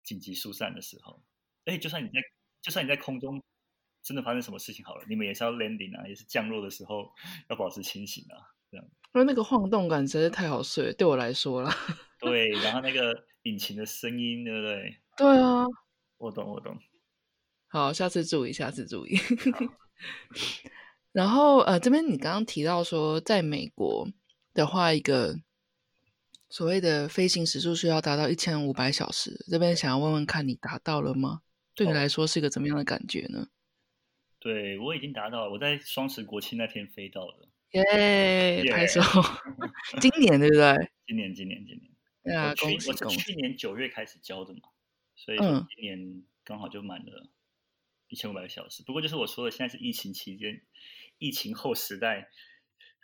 [0.02, 1.22] 紧急疏散的时候。
[1.66, 2.14] 哎，就算你在，
[2.62, 3.42] 就算你在空中
[4.02, 7.12] 真的发生什么事情好了，你们也是要 landing 啊，也是降落的时候
[7.50, 8.40] 要保持清醒啊，
[8.70, 8.86] 这样。
[9.12, 11.70] 因为那个晃动感实在是太好睡，对我来说了。
[12.20, 14.96] 对，然后那个引擎的声音，对不对？
[15.16, 15.64] 对啊，
[16.18, 16.78] 我懂，我懂。
[17.68, 19.16] 好，下次注意，下次注意。
[21.12, 24.08] 然后呃，这边你刚刚提到说，在美国
[24.54, 25.36] 的话，一个。
[26.52, 31.42] 所谓的飞行时速需要达到一千五百小时，这边想要问问看你达到了吗？
[31.76, 33.46] 对你来说是一个怎么样的感觉呢？
[34.40, 38.64] 对我已经达到了，我在双十国庆那天飞到了，耶！
[38.70, 39.00] 拍手！
[40.00, 40.90] 今年对不对？
[41.06, 41.90] 今年，今年，今年。
[42.22, 43.16] 对啊，恭喜恭喜！
[43.18, 44.61] 去年九月开始教的嘛，
[45.14, 47.30] 所以今年刚好就满了
[48.09, 48.83] 一千五百个小时。
[48.83, 50.62] 不过就是我说的，现在是疫情期间，
[51.18, 52.30] 疫情后时代。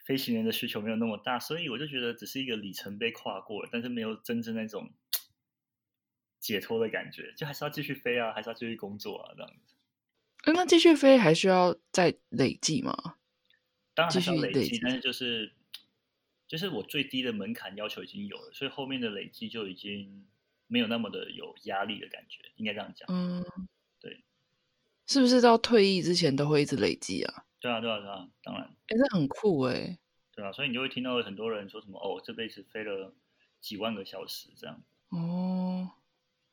[0.05, 4.93] 飞行员的需求没有那么大，所以我就觉得只是一个里程碑跨过，但是没有真正那种
[6.39, 9.75] 解脱的感觉，就还是要继续飞啊，还是要继续工作啊，这样子。
[10.53, 13.17] 那继续飞还需要再累计吗？
[13.97, 15.53] 当然还要累积，但是就是
[16.47, 20.27] 就是我最低的门槛要求已经有了，所以后面的累积就已经
[20.69, 23.09] 没有那么的有压力的感觉，应该这样讲。
[23.11, 23.45] 嗯，
[23.99, 24.23] 对。
[25.07, 27.45] 是不是到退役之前都会一直累积啊？
[27.59, 29.99] 对啊，对啊，对啊，当然，哎，这很酷哎。
[30.35, 33.15] 对啊，所以你就会听到很多人说什么哦，这辈子飞了
[33.61, 34.83] 几万个小时这样。
[35.09, 35.93] 哦，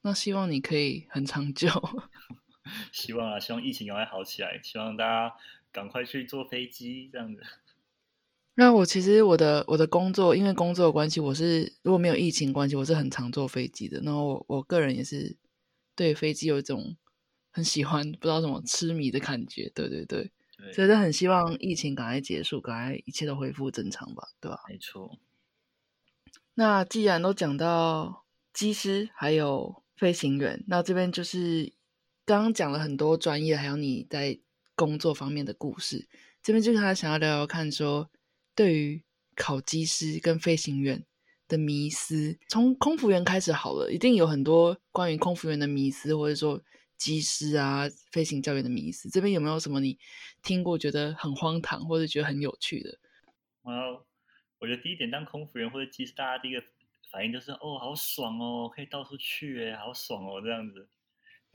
[0.01, 1.67] 那希望你可以很长久。
[2.93, 5.36] 希望啊，希望疫情赶快好起来，希望大家
[5.73, 7.41] 赶快去坐飞机这样子。
[8.55, 13.99] 那我其实我的我的工作，因为工作的关系，我是如果没有疫情关系，我是很常坐飞机的。
[14.01, 15.36] 然后我我个人也是
[15.95, 16.95] 对飞机有一种
[17.49, 19.71] 很喜欢， 不知道什么痴迷的感觉。
[19.73, 24.59] 对对对，对，所以很希望疫情赶快结束，赶快一切都恢复正常吧，对吧？
[24.69, 25.17] 没错。
[26.53, 31.73] 那既然都讲到机师还有飞行员，那这边就是
[32.23, 34.39] 刚刚讲了很多专业，还有你在
[34.75, 36.07] 工作方面的故事。
[36.41, 38.09] 这边就是他想要聊聊看，说
[38.55, 39.03] 对于
[39.36, 41.05] 考机师跟飞行员
[41.47, 46.62] 的迷思，从空服员开始好了，一定有很多关于空服员的迷思，或者说
[46.97, 49.09] 机师啊、飞行教员的迷思。
[49.09, 49.97] 这边有没有什么你
[50.41, 52.99] 听过觉得很荒唐，或者觉得很有趣的？
[53.62, 53.71] 我
[54.59, 56.63] 我觉得第一点，当空服员或者机师，大家第一个
[57.09, 60.88] 反应就是哦，好爽哦，可以到处去哎，好爽哦，这样子。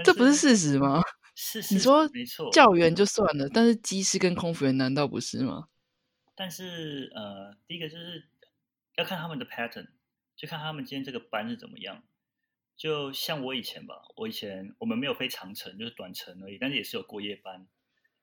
[0.04, 1.02] 这不是事实吗？
[1.34, 5.68] 是，你说没错，教员就算了，但是机师跟空服员难道不是吗？
[6.34, 8.28] 但是呃，第一个就是
[8.96, 9.88] 要看他们的 pattern，
[10.36, 12.02] 就看他们今天这个班是怎么样。
[12.76, 17.66] 就像我以前吧，我以前我们没有飞长程，就是短程而已，但是也是有过夜班。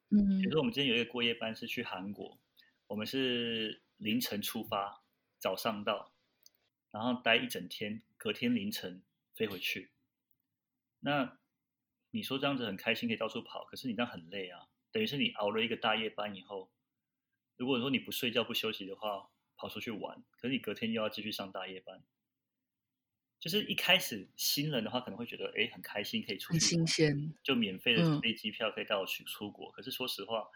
[0.10, 2.38] 嗯，比如说我们今天有一个过夜班是去韩国，
[2.88, 5.04] 我们是凌晨出发，
[5.40, 6.14] 早上到，
[6.92, 9.02] 然后待一整天，隔天凌晨
[9.34, 9.92] 飞回去。
[11.00, 11.38] 那
[12.16, 16.72] 你说这样子很开心，可以到处跑，可是你这样很累啊，等于是你熬了一个大夜班以后，
[17.58, 22.02] 如果说你不睡觉不休息的话，跑出去玩，可是你隔天又要继续上大夜班。
[23.38, 29.70] 就是一开始新人的话，可能会觉得哎很开心，可以出去，很新鲜，就免费的飞机票可以带我去出国。
[29.72, 30.48] 可是说实话，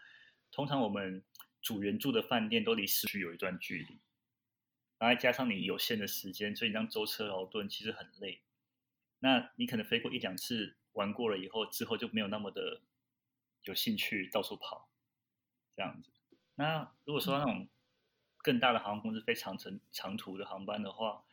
[0.50, 1.22] 通常我们
[1.60, 4.00] 组员住的饭店都离市区有一段距离，
[4.96, 8.40] 然后加上你有限的时间，所以你让舟车劳顿，其实很累。
[9.18, 10.78] 那你可能飞过一两次。
[10.92, 12.80] 玩过了以后，之后就没有那么的
[13.62, 14.88] 有兴趣到处跑，
[15.76, 16.10] 这样子。
[16.56, 17.68] 那如果说那种
[18.38, 21.24] 更大的航空公司飞长程长途的航班的话，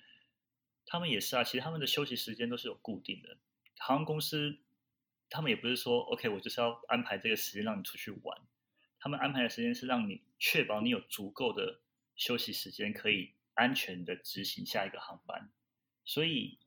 [0.85, 3.37] 他们也是啊，其实他们的休息时间都是有固定的。
[3.77, 4.59] 航空公司
[5.29, 8.41] 他们也不是说 OK，我就是要安排这个时间让你出去玩，
[8.99, 11.81] 他们安排的时间是让你确保你有足够的
[12.15, 15.51] 休息时间，可以安全的执行下一个航班。
[16.05, 16.59] 所以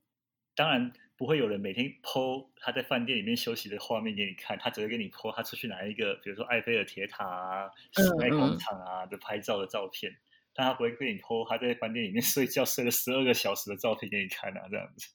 [0.55, 0.93] 当然。
[1.21, 10.17] 不会有人每天 po 他在饭店里面休息的画面给你看，他只会给你 po 他出去拿一个，比如说埃菲尔铁塔啊、时代广场啊的拍照的照片，
[10.55, 15.11] 但他不会给你 po 他在饭店里面 睡觉睡了十二个小时的照片给你看啊，这样子。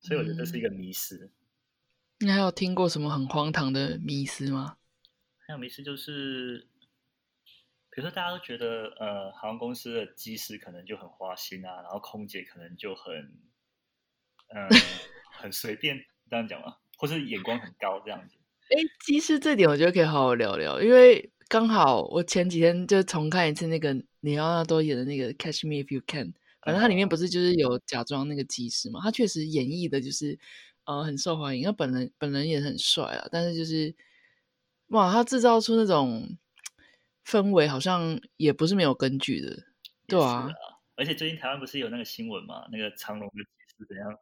[0.00, 1.30] 所以我觉得这是一个迷失。
[2.18, 4.78] 你还有听过什么很荒唐的迷失吗？
[5.46, 6.66] 还有迷失就是，
[7.90, 13.32] 比如说大家都觉得呃航空公司的机师可能就很花心啊，然后空姐可能就很
[14.48, 14.68] 嗯。
[15.36, 16.76] 很随便这样讲吗？
[16.98, 18.36] 或是眼光很高这样子？
[18.70, 29.00] 哎，其实这点我觉得可以好好聊聊，因为刚好我前几天就重看一次那个里奥纳多演的那个《Catch Me If You Can》，反正他里面不是就是有假装那个技师嘛？
[29.00, 30.36] 他确实演绎的就是
[30.84, 33.94] 呃很受欢迎，那本人本人也很帅啊，但是就是
[34.88, 36.36] 哇，他制造出那种
[37.24, 39.64] 氛围好像也不是没有根据的，
[40.08, 40.48] 对啊。
[40.96, 42.66] 而且最近台湾不是有那个新闻嘛？
[42.72, 44.18] 那个长隆的技师怎样？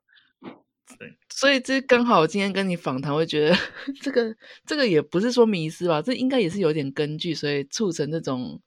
[0.98, 3.56] 对，所以这刚好今天跟你访谈，会觉得
[4.02, 8.60] 这个这个也不是说迷失吧，这应该也是有点根据，所以促成这种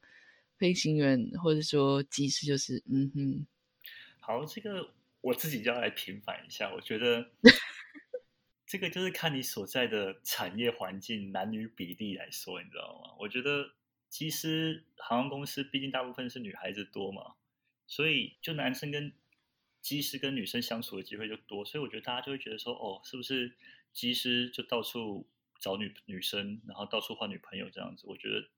[0.58, 3.48] 飞行员或者说机师，就是嗯哼。
[4.20, 4.90] 好，这个
[5.22, 7.30] 我自己就要来平反一下，我觉得
[8.66, 13.16] 这个就是看你所在的产业环境男女比例来说，你知道吗？
[13.20, 13.72] 我觉得
[14.10, 17.36] 机师航空公司毕竟大部分是女孩子多嘛，
[17.86, 19.14] 所以就男生跟。
[19.88, 23.56] 机师跟女生相处的机会就多，所以我觉得大家就会觉得说，哦，是不是
[23.94, 25.26] 机师就到处
[25.62, 28.04] 找女女生，然后到处换女朋友这样子？
[28.06, 28.50] 我觉得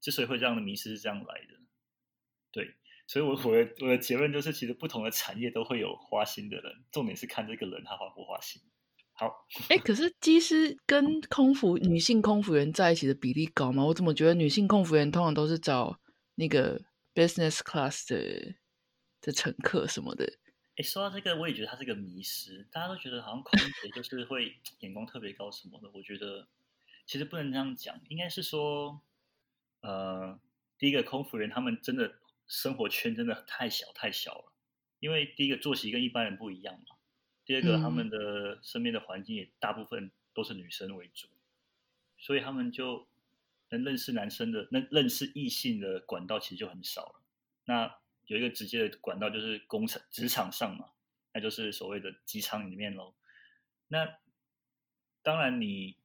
[0.00, 1.60] 之所以会这样的迷失是这样来的，
[2.52, 2.74] 对，
[3.06, 8.62] 所以我我的我的结论就是，其实不同的产业都会有花心的人，重点是看这个人他花不花心。
[9.12, 13.84] 好，哎，可是机师跟空服女性空服员在一起的比例高吗？
[13.84, 16.00] 我怎么觉得女性空服员通常都是找
[16.36, 16.80] 那个
[17.14, 18.54] business class 的
[19.20, 20.38] 的乘客什么的？
[20.76, 22.66] 哎，说到这个，我也觉得他是个迷失。
[22.70, 25.90] 大家都觉得好像空姐就是会 眼光特别高什么的。
[25.94, 26.48] 我觉得
[27.06, 29.00] 其实不能这样讲，应该是说，
[29.80, 30.38] 呃，
[30.78, 34.52] 第一个空服人他们真的生活圈真的太小太小了。
[34.98, 36.96] 因为第一个作息跟一般人不一样嘛，
[37.46, 41.28] 第二个他们的身边的环境也大部分都是女生为主，
[42.18, 43.06] 所以他们就
[43.70, 47.22] 能认识男生的、能认识异性的管道其实就很少了。
[47.64, 50.90] 那有一个直接的管道，就是工程职场上嘛，
[51.32, 53.14] 那就是所谓的机舱里面喽。
[53.88, 54.18] 那
[55.22, 55.96] 当然你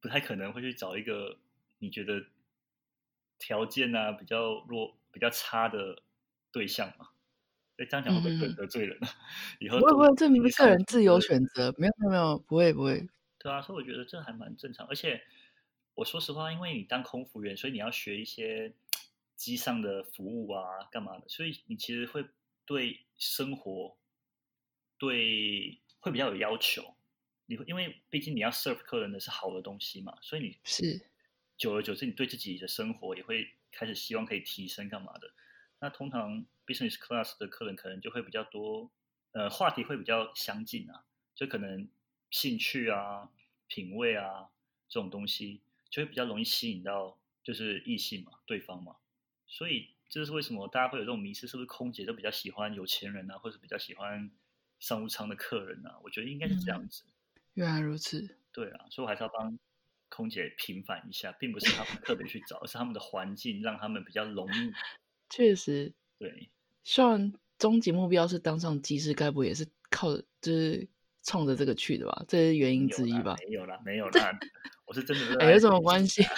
[0.00, 1.38] 不太可能会去找一个
[1.78, 2.26] 你觉得
[3.38, 6.02] 条件啊比较弱、比较差的
[6.52, 7.08] 对象嘛。
[7.76, 9.08] 哎，这样讲会不会得罪人呢？
[9.58, 13.08] 以后不会不会，这明是个人自由选择，没有没有没有，不会不会。
[13.38, 14.86] 对啊，所以我觉得这还蛮正常。
[14.86, 15.22] 而且
[15.94, 18.74] 我说实话，因为你当空服员，所以你要学一些
[19.40, 22.26] 机上的服务啊，干嘛的，所以你其实会
[22.66, 23.96] 对生活
[24.98, 26.94] 对会比较有要求。
[27.46, 31.08] 你会因为毕竟你要 serve 客人的是好的东西嘛，所以你是
[31.56, 35.32] 久而久之，你对自己的生活也会开始希望可以提升干嘛的。
[35.78, 38.90] 那通常 business class 的客人可能就会比较多，
[39.32, 41.88] 呃，话题会比较相近啊，就可能
[42.30, 43.30] 兴趣啊、
[43.68, 44.50] 品味啊
[44.86, 48.96] 这种东西，就会比较容易吸引到就是异性嘛，对方嘛。
[49.50, 54.30] 所以这是为什么大家会有这种迷失，是不是空姐都比较喜欢有钱人啊，或者比较喜欢
[54.78, 55.98] 商务舱的客人啊？
[56.04, 57.02] 我觉得应该是这样子。
[57.54, 58.36] 原来如此。
[58.52, 59.58] 对啊，所以我还是要帮
[60.08, 64.72] 空姐平反一下，并不是他们特别去找， 而是他们的环境让他们比较容易。
[65.28, 66.48] 确实，对。
[66.84, 70.88] 虽然终极目标是当上机师，该不会也是靠就是
[71.22, 72.24] 冲着这个去的吧？
[72.26, 73.36] 这是原因之一吧？
[73.46, 74.38] 没有啦，没有 啦，
[74.86, 75.44] 我是真的。
[75.44, 76.22] 哎，有什么关系？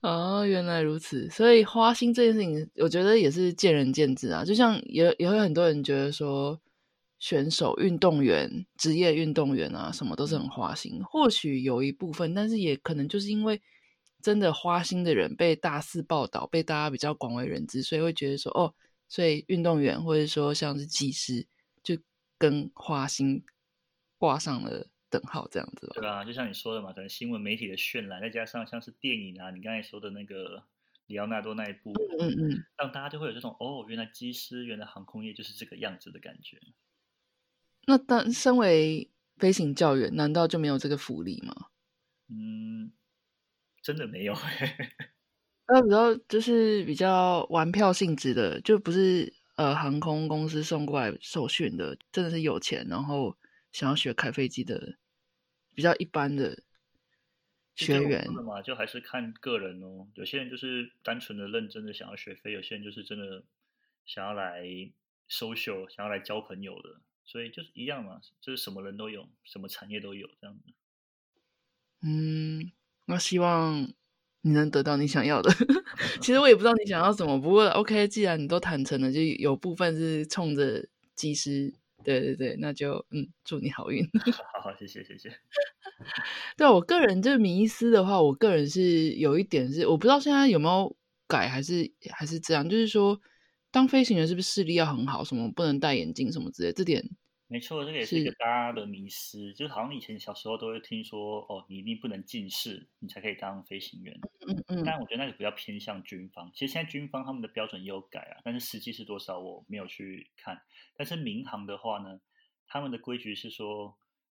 [0.00, 1.28] 哦，原来如此。
[1.30, 4.44] 所以花心这件事情，我觉得也是见仁见智啊。
[4.44, 6.60] 就像也也会很多人觉得说。
[7.18, 11.02] 选手、运动员、职业运动员啊，什么都是很花心。
[11.02, 13.58] 或许有一部分，但是也可能就是因为
[14.20, 18.74] 真的花心的人被大肆报道，被大家比较广为人知，所以会觉得说，哦，
[19.08, 21.46] 所以运动员或者说像是技师，
[21.82, 21.96] 就
[22.36, 23.42] 跟花心
[24.18, 24.86] 挂上了
[25.18, 25.94] 等号，这样子吧？
[25.94, 30.62] 对啊，就像你说的嘛，可能新闻媒体的渲染，再加上像是电影啊，你刚才说的那个
[31.06, 36.60] 里奥纳多那一部，嗯嗯，让大家就会有这种，哦，原来机师，原来航空业就是这个样子的感觉。
[37.86, 41.54] 那当身为飞行教员，难道就没有这个福利吗？
[42.28, 42.92] 嗯，
[43.82, 44.34] 真的没有。
[45.68, 53.36] 那比较就是比较玩票性质的，就不是呃航空公司送过来受训的，真的是有钱，然后
[53.72, 54.96] 想要学开飞机的，
[55.76, 56.58] 比较一般的
[57.74, 60.08] 学员嘛，就还是看个人哦。
[60.14, 63.44] 有些人就是单纯的认真的想要学飞，有些人就是真的
[64.06, 64.64] 想要来
[65.28, 67.00] social，想要来交朋友的。
[67.26, 70.72] 所以就是一样嘛，就是什么人都有，什么产业都有这样子。
[72.00, 72.72] 嗯，
[73.04, 73.92] 那希望
[74.40, 75.50] 你能得到你想要的。
[76.22, 81.74] 其实我也不知道你想要什么，不过 OK，既然你都坦诚了，就有部分是冲着技师。
[82.06, 84.08] 对对对，那就嗯，祝你好运。
[84.54, 85.30] 好好，谢谢谢谢。
[86.56, 90.96] 对我个人这迷思的话，我个人是有一点是，我不知道现在有没有
[91.26, 93.20] 改，还是还是这样，就是说。
[93.72, 95.22] 当飞行员是不是视力要很好？
[95.22, 96.72] 什么不能戴眼镜什么之类？
[96.72, 97.04] 这点
[97.48, 104.18] 没错，这个也是一个大家的迷思，就是好像以前小时候都会听说，哦，你一定不能近视，你才可以当飞行员。
[104.48, 104.82] 嗯嗯。
[104.84, 106.50] 但我觉得那个比较偏向军方。
[106.52, 110.60] 其实现在军方他们的标准也有改啊，但是实际是多少我没有去看。
[110.96, 112.20] 但是民航的话呢，
[112.66, 113.96] 他们的规矩是说，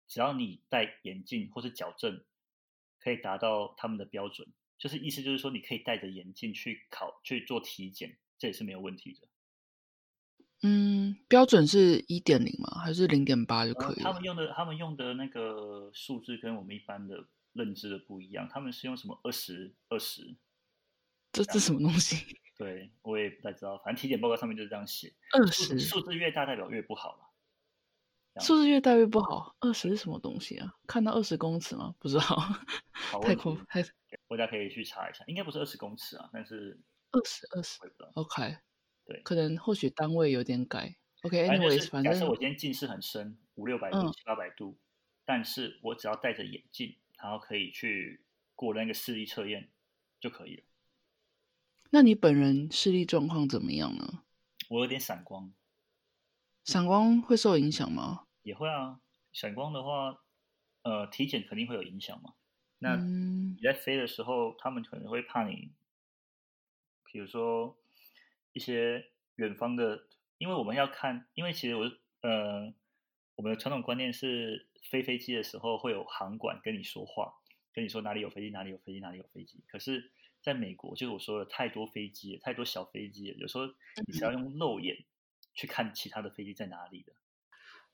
[0.09, 2.25] 只要你戴眼镜或是矫正，
[2.99, 4.49] 可以达到他们的标准，
[4.79, 8.19] 就是意思就是说，你可以戴着眼镜去考去做体检。
[8.39, 9.29] 这也是没有问题的。
[10.63, 12.81] 嗯，标准是一点零吗？
[12.83, 14.03] 还是零点八就可以？
[14.03, 18.49] 他们用的他们用的那个数字跟我们一般的认知的不一样。
[18.51, 20.37] 他们是用什么二十二十？
[21.33, 22.39] 这这什么东西？
[22.57, 23.77] 对我也不太知道。
[23.85, 25.13] 反正体检报告上面就是这样写。
[25.33, 28.41] 二十数字越大代表越不好了。
[28.41, 29.55] 数字越大越不好。
[29.61, 30.75] 二十是什么东西啊？
[30.87, 31.95] 看到二十公尺吗？
[31.99, 32.23] 不知道。
[33.23, 36.81] 太酷，太大家可以去查一下，应该不是二十公尺啊，但是。
[37.13, 37.79] 二十二十
[38.15, 38.57] ，OK，
[39.07, 44.77] 对，可能或许单位有点改，OK，Anyways，反正假设我今天近视很深，五六百度、七八百度，
[45.25, 48.25] 但是我只要戴着眼镜，然后可以去
[48.57, 49.71] 过那个视力测验
[50.21, 50.65] 就可以了。
[51.91, 54.25] 那你本人视力状况怎么样呢？
[54.69, 55.53] 我有点散光，
[56.65, 58.27] 散光会受影响吗？
[58.43, 59.01] 也会啊，
[59.33, 60.19] 散光的话，
[60.83, 62.35] 呃，体检肯定会有影响嘛。
[62.79, 65.73] 那你在飞的时候，他们可能会怕你。
[67.05, 67.79] 比如说
[68.57, 70.07] 一些远方的，
[70.39, 71.83] 因为我们要看，因为其实我
[72.23, 72.73] 呃，
[73.35, 77.35] 我们的传统观念是飞飞机的时候会有航管跟你说话，
[77.75, 79.63] 跟你说哪里有飞机，哪里有飞机，哪里有飞机。
[79.69, 83.67] 可是在美国，就是我说的太多飞机，太多小飞机，有时候
[84.07, 85.05] 你是要用肉眼
[85.53, 87.13] 去看其他的飞机在哪里的。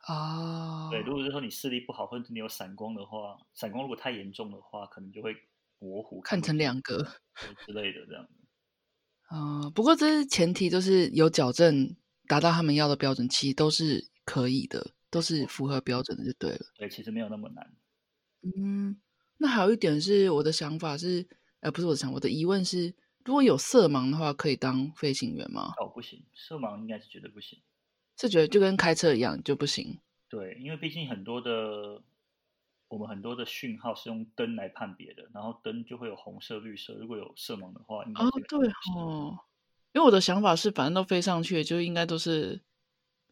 [0.07, 5.35] 啊，对，如果是说你视力不好，或者你有散光的话，散光如果太严重的话，可能就会
[5.81, 7.03] 模糊，看成两个
[7.67, 8.29] 之类的这样。
[9.35, 16.61] 嗯，不过这是前提，就是有矫正达到他们要的标准，其实都是可以的，都是符合标准的就对了。
[16.76, 17.72] 对，其实没有那么难。
[18.43, 19.01] 嗯，
[19.39, 21.26] 那还有一点是，我的想法是，
[21.61, 22.93] 呃，不是我的想，我的疑问是，
[23.24, 25.72] 如果有色盲的话，可以当飞行员吗？
[25.78, 27.59] 哦，不行，色盲应该是绝对不行。
[28.18, 29.99] 是觉得就跟开车一样就不行？
[30.28, 32.03] 对，因为毕竟很多的
[32.93, 39.38] 我们很多的讯号是用灯来判别的，然后灯就会有红色、绿色，如果有色盲的话，哦，这个对哦，
[39.95, 42.61] 因为我的想法是，反正都飞上去了，就应该都是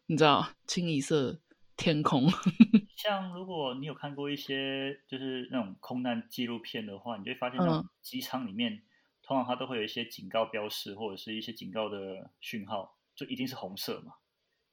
[0.07, 1.39] 你知道清一色
[1.77, 2.27] 天空。
[2.97, 8.81] 像如果你有看过一些就是那种空难纪录片的话，你就会发现那种嗯机舱里面，
[9.21, 14.13] 通常它都会有一些警告标识或者是一些警告的讯号，就一定是红色嘛。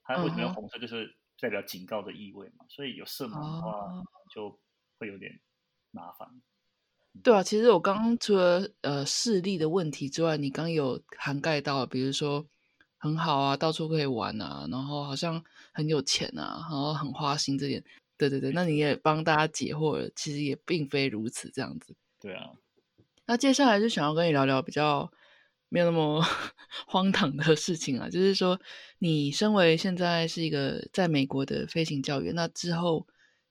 [0.03, 0.79] 它为什么用红色？
[0.79, 2.65] 就是代表警告的意味嘛。
[2.71, 4.03] 所以有色盲的话哦，
[4.35, 4.59] 就
[4.99, 5.41] 会有点
[5.91, 6.29] 麻烦。
[7.23, 12.47] 对啊，其实我刚刚除了呃视力的问题之外，你刚有涵盖到，比如说
[12.97, 15.43] 很好啊，到处可以玩啊，然后好像
[15.73, 17.83] 很有钱啊，然后很花心这点。
[18.17, 21.95] 对对对，那你也帮大家解惑了，其实也并非如此这样子。
[22.21, 22.51] 对啊，
[23.27, 25.11] 那接下来就想要跟你聊聊比较
[25.69, 26.21] 没有那么
[26.87, 28.61] 荒唐的事情啊，就是说，
[28.99, 33.07] 你身为现在是一个在美国的飞行教员，那之后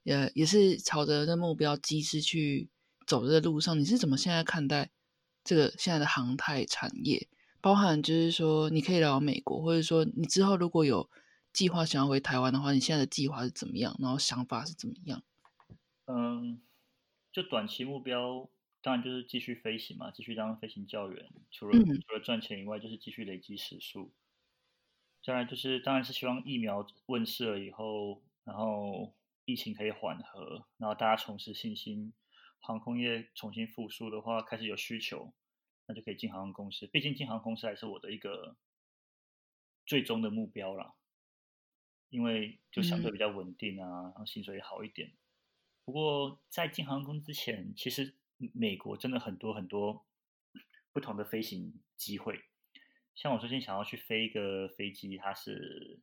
[0.08, 2.70] 也也是朝着那目标机制去
[3.06, 4.90] 走的路上，你是怎么现在看待
[5.44, 7.28] 这个现在的航太产业？
[7.60, 11.10] 包含就是说，你可以聊美国，或者说你之后如果有
[11.52, 13.94] 计划想要回台湾的话，你现在的计划是怎么样？
[14.00, 15.22] 然后想法是怎么样？
[16.06, 16.62] 嗯，
[17.34, 18.50] 就短期目标，
[18.82, 21.30] 当然就是继续飞行嘛，继续当飞行教员。
[21.52, 24.14] 除了、嗯除了赚钱以外，就是继续累积时数。
[25.22, 29.14] 再来就是，当然是希望疫苗问世了以后，然后
[29.48, 32.14] 疫情可以缓和，然后大家重拾信心，
[32.60, 35.34] 航空业重新复苏的话，开始有需求，
[35.86, 36.86] 那就可以进航空公司。
[36.86, 38.58] 毕竟进航空公司还是我的一个
[39.86, 40.96] 最终的目标啦，
[42.10, 45.14] 因为就相对嗯比较稳定啊，然后薪水也好一点。
[45.86, 48.18] 不过在进航空之前，其实
[48.54, 50.06] 美国真的很多很多
[50.92, 52.44] 不同的飞行机会。
[53.16, 56.02] 像我最近想要去飞一个飞机，它是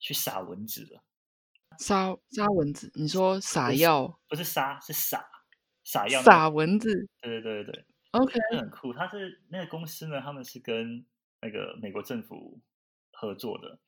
[0.00, 1.04] 去撒蚊子的，
[1.78, 5.24] 杀杀蚊子，你说撒药不是杀，是撒
[5.84, 6.22] 撒药。
[6.22, 8.92] 撒蚊子对对对对对，？OK，很酷。
[8.92, 11.06] 它是那个公司呢，他们是跟
[11.40, 12.60] 那个美国政府
[13.12, 13.78] 合作的，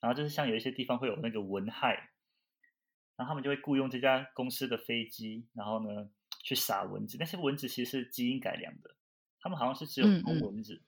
[0.00, 2.10] 然后就是像有一些地方会有那个蚊害，
[3.16, 6.10] 然后他们就会雇佣这家公司的飞机，然后呢
[6.42, 7.16] 去撒蚊子。
[7.18, 8.94] 那些蚊子其实是基因改良的，
[9.40, 10.82] 他们好像是只有公蚊子，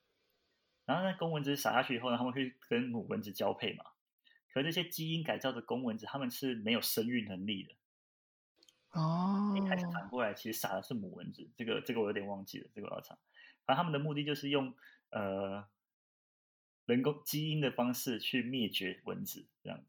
[0.84, 3.84] 然后那公蚊子撒下去以后呢，他们会跟母蚊子交配嘛。
[4.52, 7.74] 可是这些基因改造的公蚊子，它们是没有生育能力的。
[8.92, 13.16] 哦一开始反过来，其实撒的是母蚊子，这个这个我有点忘记了，这个我要查。
[13.64, 14.74] 反正他们的目的就是用
[15.10, 15.66] 呃
[16.84, 19.86] 人工基因的方式去灭绝蚊子，这样子。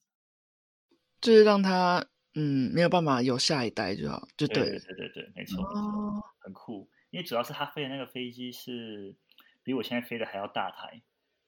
[1.20, 4.80] 就是让它嗯没有办法有下一代就好，就对对。
[4.80, 6.90] 对对对，没错没错，哦，很酷。
[7.10, 9.16] 因为主要是他飞的那个飞机是
[9.64, 11.04] 比我现在飞的还要大台，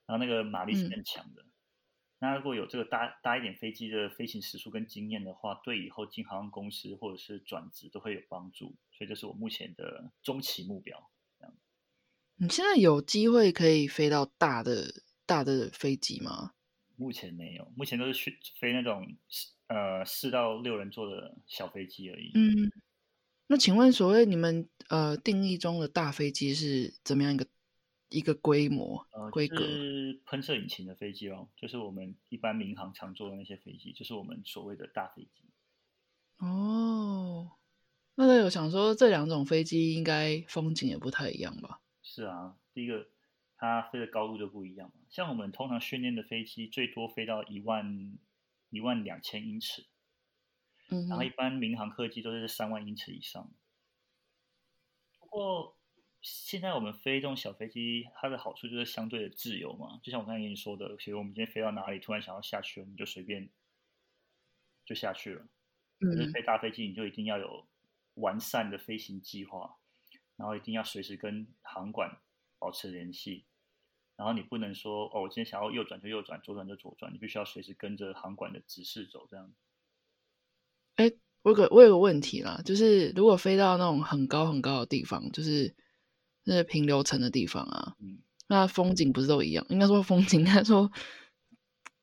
[0.06, 1.46] 然后那个马力是嗯更强的。
[2.20, 8.76] 那如果有这个搭搭一点飞机的飞行时速跟经验的话，对以后进航空公司或者是转职都会有帮助。
[8.92, 11.10] 所以这是我目前的中期目标。
[12.38, 16.52] 你现在有机会可以飞到大的大的飞机吗？
[16.98, 19.16] 目前没有，目前都是去飞那种
[19.68, 22.32] 呃四到六人座的小飞机而已。
[22.36, 22.72] 嗯，
[23.48, 27.48] 那请问所谓你们呃定义中的大飞机是怎么样一个
[28.16, 29.58] 一个规模呃，规格？
[29.58, 35.44] 就是喷射引擎的飞机哦，就是我们一般民航常坐的那些飞机，就是我们所谓的大飞机。
[36.38, 37.52] 哦，
[38.16, 41.82] 那我有想说这两种飞机应该风景也不太一样吧？
[42.02, 43.08] 是啊，第一个
[43.58, 44.96] 它飞的高度就不一样嘛。
[45.10, 48.18] 像我们通常训练的飞机，最多飞到一万
[48.70, 49.86] 一万两千英尺，
[50.90, 53.52] 嗯然后一般民航客机都是三万英尺以上。
[55.20, 55.76] 不过
[56.28, 60.00] 现在我们飞这种小飞机，它的好处就是相对的自由嘛。
[60.02, 63.48] 就像我刚才跟你说的，其实我们今天飞到哪里，突然想要下去，我们就随便
[64.86, 65.46] 就下去了。
[66.00, 67.68] 可是嗯飞大飞机，你就一定要有
[68.16, 69.78] 完善的飞行计划，
[70.36, 72.18] 然后一定要随时跟航管
[72.58, 73.46] 保持联系。
[74.16, 79.54] 然后你不能说哦，我今天想要右转就右转，左转就左转，你必须要随时跟着航管的指示走，这样。
[80.96, 81.12] 哎，
[81.44, 85.76] 我有个我有个问题啦，就是如果飞到那种很高很高的地方，就是
[86.46, 89.66] 那平流层的地方啊，嗯，那风景不是都一样？
[89.70, 90.90] 应该说风景，应该说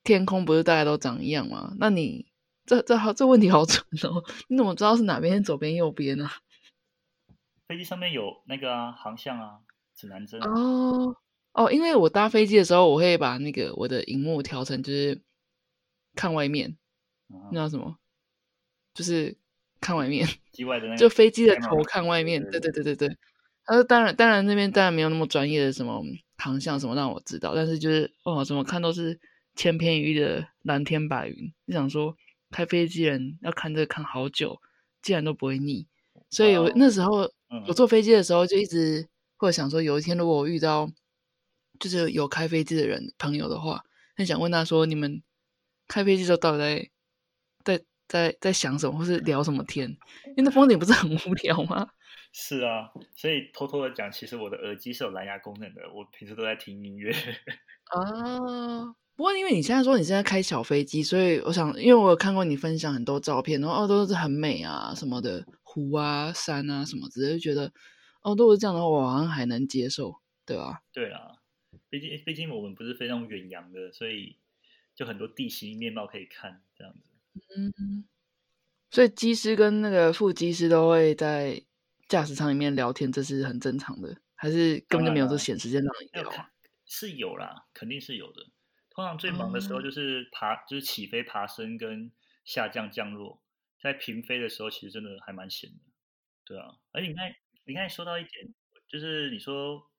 [0.03, 1.73] 天空不是大家都长一样吗？
[1.79, 2.27] 那你
[2.65, 4.23] 这这好这问题好蠢哦！
[4.49, 6.29] 你怎么知道是哪边左边右边呢、
[7.67, 9.59] 飞机上面有那个啊航向啊
[9.95, 11.17] 指南针啊，哦
[11.53, 15.21] 哦，因为我搭飞机的时候，我会把那个我的荧幕调成就是
[16.15, 16.77] 看外面，
[17.29, 17.97] 嗯那叫什么？
[18.93, 19.37] 就是
[19.79, 20.27] 看外面。
[20.51, 23.17] 机外的那个就飞机的头看外面，对对对对对对。
[23.65, 26.01] 他说当然当然那边当然没有那么专业的什么
[26.37, 29.19] 航向什么让我知道，但是就是哦怎么看都是
[29.55, 32.15] 千篇一律的蓝天白云，就想说
[32.51, 34.59] 开飞机人要看这个看好久，
[35.01, 35.87] 竟然都不会腻。
[36.29, 37.31] 所以我那时候
[37.67, 39.07] 我坐飞机的时候就一直
[39.37, 40.89] 会想说，有一天如果我遇到
[41.79, 43.83] 就是有开飞机的人朋友的话，
[44.17, 45.21] 很想问他说：你们
[45.87, 46.89] 开飞机的时候到底在
[47.63, 49.89] 在在在想什么，或是聊什么天？
[50.35, 51.87] 因为那风景不是很无聊吗？
[52.33, 57.13] 是啊，所以偷偷的讲，其实我的耳机是有蓝牙功能的，我平时都在听音乐。
[57.85, 58.93] 啊。
[59.15, 67.71] 不过，因为你现在说你现在开小飞机，所以我想，因为我有看过你分享很多照片，然后哦都是很美啊，什么的湖啊、山啊什么，之类，就觉得
[68.23, 70.15] 哦，如果是这样的话，我好像还能接受，
[70.47, 70.81] 对吧？
[70.91, 71.35] 对啊，
[71.91, 74.39] 毕竟毕竟我们不是非常远洋的，所以
[74.95, 76.99] 就很多地形面貌可以看，这样子。
[77.55, 78.05] 嗯，
[78.89, 81.61] 所以机师跟那个副机师都会在
[82.07, 86.49] 驾驶舱里面聊天，这是很正常的，还是根本就没有这闲时间让你聊？
[86.85, 88.45] 是有啦，肯定是有的。
[88.89, 92.11] 通常最忙的时候就是爬，就是起飞、爬升跟
[92.45, 93.41] 下降、降落。
[93.81, 95.77] 在平飞的时候，其实真的还蛮闲的，
[96.45, 96.77] 对啊。
[96.91, 97.35] 而且你看，
[97.65, 98.53] 你看说到一点，
[98.87, 99.89] 就是你说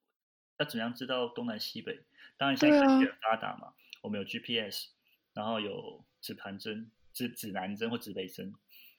[0.59, 2.05] 要怎样知道东南西北？
[2.37, 4.91] 当然现在科技很发达嘛，我们有 GPS，
[5.33, 8.55] 然后有指盘针、指指南针或指北针。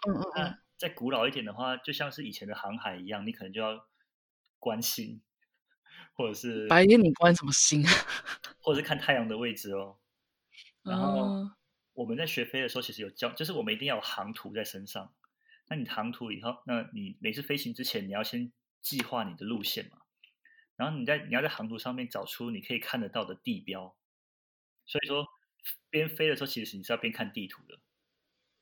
[0.08, 0.58] 嗯嗯嗯。
[0.78, 3.88] 再古老一点的话，就像是以前的航海一样，你可能就要
[4.59, 5.21] 关心。
[6.17, 7.84] 或者是白天你关什么心？
[8.61, 9.99] 或者是看太阳的位置哦。
[10.82, 11.49] 然后
[11.93, 15.13] 我们在学飞的时候，其实有教，就是我们一定要有航图在身上。
[15.67, 19.97] 那你航图以后，那你每次飞行之前，你要先计划你的路线嘛。
[20.78, 23.95] 然后你在你要在航图上面找出你可以看得到的地标。
[24.86, 25.28] 所以说，
[25.89, 27.80] 边飞的时候，其实你是要边看地图的。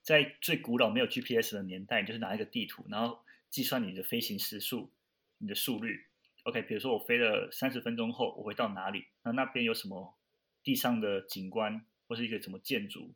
[0.04, 4.92] 在最古老没有 GPS 的年代，你就是拿一个地图，然后计算你的飞行时速、
[5.38, 6.06] 你的速率。
[6.44, 9.06] OK，比如说我飞了三十分钟后，我会到哪里？
[9.22, 10.14] 那那边有什么
[10.62, 13.14] 地上的景观，或是一个什么建筑？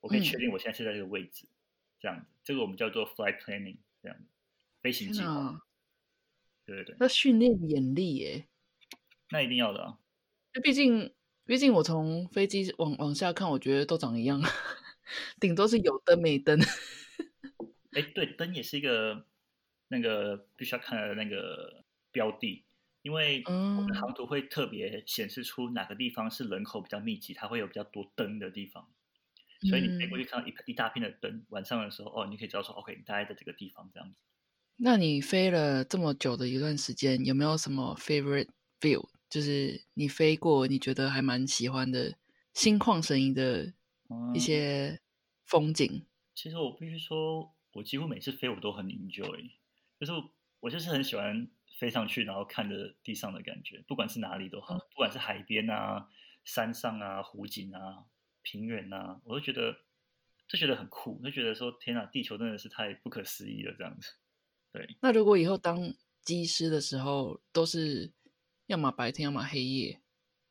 [0.00, 1.46] 我可以确定我现在是在这个位置，
[1.98, 4.24] 这样子，这个我们叫做 flight planning，这样子，
[4.82, 5.62] 飞行计划。
[6.66, 6.96] 对对对。
[7.00, 8.46] 那训练眼力耶？
[9.30, 9.98] 那一定要的啊。
[10.52, 11.14] 那毕竟，
[11.46, 14.42] 毕竟我从飞机往往下看，我觉得都长一样，
[15.38, 16.58] 顶多是有灯没灯。
[17.92, 19.26] 哎，对，灯也是一个
[19.88, 21.84] 那个必须要看的那个。
[22.12, 22.64] 标的，
[23.02, 28.88] 因为我们航图会特别显示出哪个地方是人口比较密集，它会有比较多灯的地方，
[29.68, 34.16] 所以你飞过去看到一一大片的灯，晚上的时候，哦，你可以知道说，OK，你大概在这个地方这样子。
[34.78, 38.48] 那你飞了这么久的一段时间，有没有什么 favorite
[38.80, 39.08] view？
[39.28, 42.16] 就是你飞过你觉得还蛮喜欢的
[42.54, 43.72] 心旷神怡的
[44.34, 45.00] 一些
[45.44, 46.04] 风景？
[46.34, 49.50] 其实我必须说，我几乎每次飞我都很 enjoy，
[49.98, 50.12] 就是
[50.60, 51.50] 我就是很喜欢。
[51.78, 56.10] 飞上去，然后看着地上的感觉，不管是哪里都好，不管是海边啊、
[56.44, 58.04] 山上啊、湖景啊、
[58.42, 59.74] 平原啊，我都觉得
[60.46, 64.12] 就觉得很酷，就觉得说天啊，地球真的是太不可思议了这样子。
[64.72, 64.94] 对。
[65.00, 68.12] 那如果以后当机师的时候，都是
[68.66, 70.02] 要么白天，要么黑夜，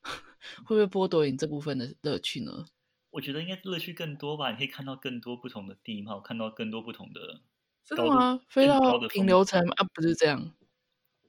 [0.66, 2.66] 会不会剥夺你这部分的乐趣呢？
[3.12, 7.41] 我觉得应该乐趣更多吧，你可以看到更多不同的地貌，看到更多不同的。
[7.84, 8.39] 真的吗？
[8.49, 10.53] 飞到平流层啊，不是这样。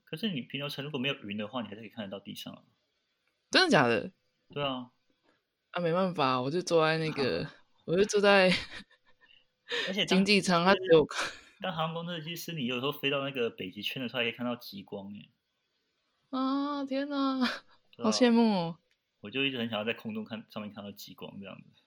[0.05, 2.63] 可是你平流层如果没有云的话，你还是可以看得到地上啊。
[3.51, 4.13] 真的假的？
[4.53, 4.91] 对啊。
[5.73, 7.47] 啊，没办法，我就坐在那个，
[7.87, 8.51] 我就坐在，
[9.89, 11.07] 而且 经济舱，它只有。
[11.61, 15.31] 当航空设计师，你有时候飞到那个北极圈的时候，可以看到极光耶。
[16.31, 17.41] 啊，天哪，
[17.99, 18.79] 好羡慕哦！
[19.21, 21.83] 我就一直很想要在空中看上面看到极光这样子。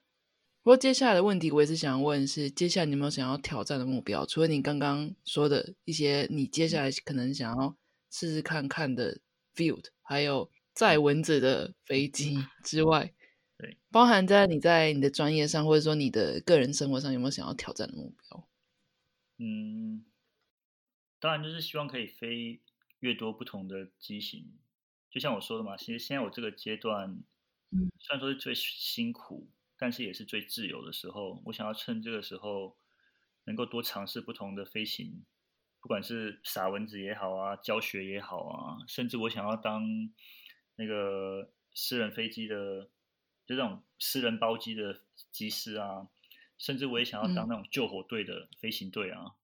[0.62, 4.26] 不过接下来的问题，我也是想问：是接下来你有没有想要挑战的目标？
[4.26, 7.76] 除了你刚刚说的一些，你接下来可能想要。
[8.16, 9.20] 试试看看的
[9.56, 13.12] field，还有载蚊子的飞机 之外，
[13.58, 18.48] 对，包含在你在你的专业上，或者说你的个人生活上，有没有想要挑战的目标？
[19.40, 20.06] 嗯，
[21.20, 22.62] 当然就是希望可以飞
[23.00, 24.60] 越多不同的机型。
[25.14, 27.08] 就像我说的嘛，其实现在我这个阶段，
[27.70, 29.48] 嗯，虽然说是最辛苦，
[29.78, 31.40] 但是也是最自由的时候。
[31.46, 32.76] 我想要趁这个时候，
[33.44, 35.24] 能够多尝试不同的飞行。
[35.80, 39.84] 不管是撒蚊子也好啊，教学也好啊，甚至我想要当
[40.78, 42.86] 那个私人飞机的，
[43.46, 45.02] 就这种私人包机的
[45.32, 46.10] 机师啊，
[46.58, 49.36] 甚至我也想要当那种救火队的飞行队啊，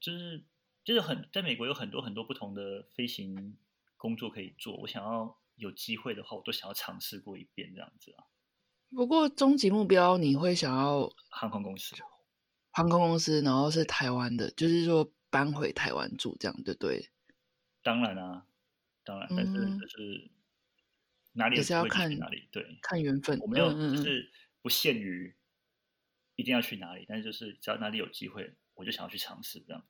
[0.00, 0.42] 就是
[0.82, 3.56] 就是很在美国有很多很多不同的飞行
[4.04, 8.28] 工作可以做，我想要有机会的话，我都想要尝试过一遍这样子啊。
[8.90, 11.96] 不过终极目标你会想要航空公司，
[12.72, 15.10] 航空公司，然后是台湾的，就是说。
[15.34, 17.10] 搬回台湾住，这样对不对？
[17.82, 18.46] 当然啊，
[19.02, 20.30] 当然，但是就是
[21.32, 23.36] 哪里也是要看哪里，对，看缘分。
[23.40, 24.30] 我没有，就是
[24.62, 25.34] 不限于
[26.36, 29.84] 一定要去哪里，但是就是只要哪里有机会，我就想要去尝试这样。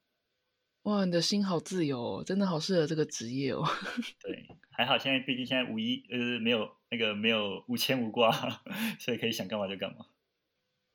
[0.85, 3.65] 哇，你的心好自由哦，真的好适合这个职业哦。
[4.21, 8.31] 对，还好现在毕竟现在无一呃没有那个没有无牵无挂，
[9.01, 10.07] 所以可以想干嘛就干嘛。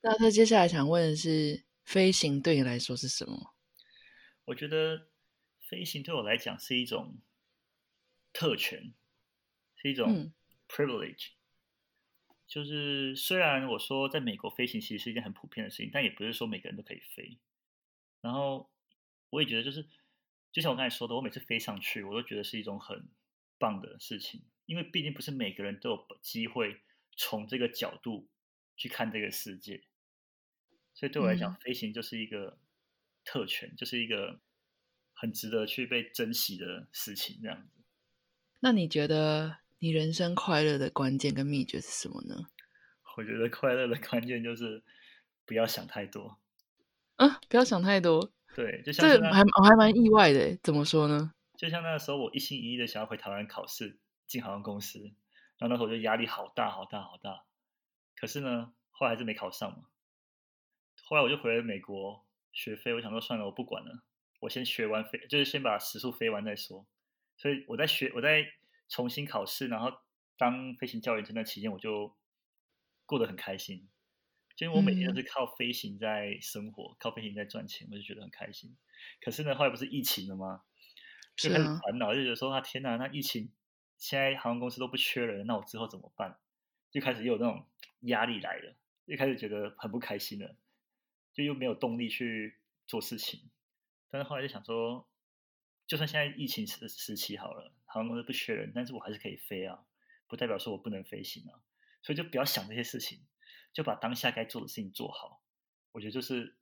[0.01, 3.55] 那他接下来想问的是，飞行对你来说是什么？
[4.45, 5.07] 我觉得
[5.67, 7.17] 飞行对我来讲是一种
[8.31, 8.93] 特权，
[9.75, 10.31] 是一种
[10.67, 11.29] privilege。
[12.47, 17.39] 就是虽然我说在美国飞行其实是一件很普遍的事情，但也不是说每个人都可以飞。
[18.21, 18.69] 然后。
[19.29, 19.85] 我也觉得，就是
[20.51, 23.07] 就像我刚才说的，我每次飞上去，我都觉得是一种很
[23.57, 26.81] 棒的事情，因为毕竟不是每个人都有机会
[27.15, 28.27] 从这个角度
[28.75, 29.83] 去看这个世界，
[30.93, 32.57] 所以对我来讲，飞行就是一个
[33.23, 34.39] 特权，就是一个
[35.13, 37.39] 很值得去被珍惜的事情。
[37.41, 37.81] 这样子，
[38.61, 42.47] 那你觉得你人生快乐的关键跟秘诀是什么呢？
[43.17, 44.81] 我觉得快乐的关键就是
[45.45, 46.39] 不要想太多，
[47.17, 48.31] 啊，不要想太多。
[48.55, 51.33] 对，就像这还我还蛮意外的，怎么说呢？
[51.57, 54.99] 就像那个时候，我一心一意的想要回台湾考试进航空公司，
[55.57, 57.43] 然后那时候我就压力好大好大好大。
[58.15, 59.83] 可是呢，后来还是没考上嘛。
[61.03, 64.03] 后来我就回了美国学飞，我想说算了，我不管了，
[64.41, 66.85] 我先学完飞，就是先把时速飞完再说。
[67.37, 68.45] 所以我在学，我在
[68.89, 69.91] 重新考试，然后
[70.37, 72.15] 当飞行教练这段期间，我就
[73.05, 73.87] 过得很开心。
[74.65, 78.75] 因为我每天都是靠飞行在生活，靠飞行在赚钱，我就觉得很开心。
[79.21, 80.63] 可是呢，后来不是疫情了吗？
[81.35, 83.51] 就开始烦恼，就觉得说啊，天哪，那疫情
[83.97, 86.37] 现在航空公司都不缺人，那我之后怎么办？
[86.91, 87.65] 就开始有那种
[88.01, 90.55] 压力来了，又开始觉得很不开心了，
[91.33, 93.49] 就又没有动力去做事情。
[94.09, 95.07] 但是后来就想说，
[95.87, 99.85] 就算现在疫情时时期好了，航空公司不缺人，但是我还是可以飞啊，
[100.27, 101.61] 不代表说我不能飞行啊，
[102.01, 103.21] 所以就不要想这些事情。
[103.73, 105.41] 就把当下该做的事情做好，
[105.91, 106.57] 我觉得就是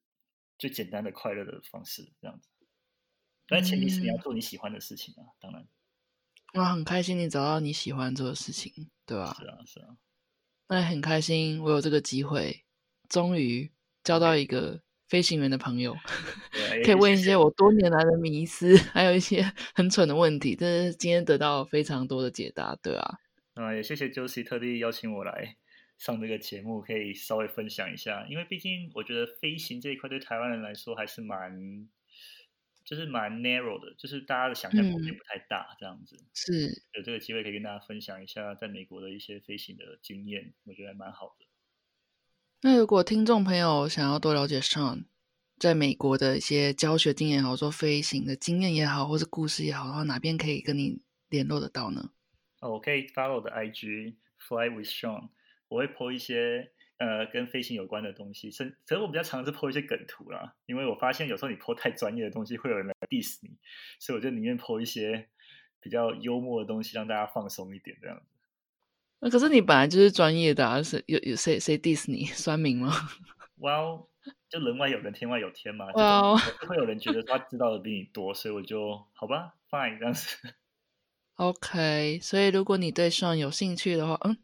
[0.58, 2.50] 最简单的快乐的方式，这样子。
[3.48, 5.68] 但前提是你要做你喜欢的事情啊，当然。
[6.54, 9.36] 我很开心你找到你喜欢做的事情，对吧？
[9.40, 9.98] 是啊，是啊。
[10.68, 12.66] 那很开心，我有这个机会，
[13.10, 13.72] 终于
[14.04, 15.96] 交到一个飞行员的朋友，
[16.84, 23.20] 可以问一些我多年来的迷思，还有一些很蠢的问题，但是今天得到非常多的解答，对啊。
[23.54, 25.58] 啊，也谢谢 Josie 特地邀请我来。
[25.98, 31.90] 上这个节目可以稍微分享一下，因为毕竟我觉得飞行这一块对台湾人来说还是蛮，
[32.86, 36.16] 就是蛮 narrow 的，就是大家的想象空间不太大，这样子。
[36.34, 41.46] 是有这个机会可以跟大家分享一下在美国的一些飞行的经验，我觉得还蛮好的。
[42.62, 45.06] 那如果听众朋友想要多了解 Sean
[45.58, 52.12] 在美国的一些教学经验也好，说飞行的经验也好，或是故事也好，的话，哪边可以跟你联络得到呢？
[52.60, 55.30] 哦，我可以 follow 我的 IG Fly with Sean。
[55.70, 63.58] 我会 po 一些呃跟飞行有关的东西，甚可是我比较常是 po 一些梗图啦，因为我发现有时候你 po 太专业的东西，会有人来 diss 你，
[64.00, 65.30] 所以我就宁愿 po 一些
[65.80, 68.26] 比较幽默的东西，让大家放松一点这样子。
[69.20, 72.92] 那可是你本来就是专业的，啊，是有有谁谁 diss 你 酸民吗
[73.60, 74.08] ？Well，
[74.48, 75.92] 就人外有人，天外有天嘛。
[75.92, 76.38] Well，
[76.68, 80.38] 会有人觉得他知道的比你多，所以我就好吧，fine 这样子。
[81.36, 84.38] OK，所以如果你对上有兴趣的话，嗯。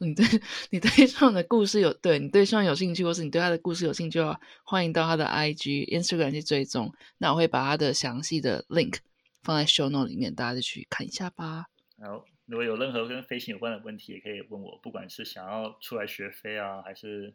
[0.00, 0.24] 你对
[0.70, 6.92] 你对上的故事有对你对上有兴趣，或是你对他的故事有兴趣的话，欢迎到他的 IG、Instagram 去追踪。
[7.18, 8.98] 那我会把他的详细的 link
[9.42, 11.66] 放在 show note 里面，大家就去看一下吧。
[11.98, 14.78] 好，如果有任何跟飞行有关的问题，也可以问我。
[14.82, 17.34] 不管是想要出来学飞啊，还是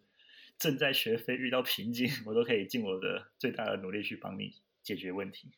[0.60, 4.54] 正在学飞遇到瓶颈， 我都可以尽我的最大的努力去帮你
[4.84, 5.52] 解决问题。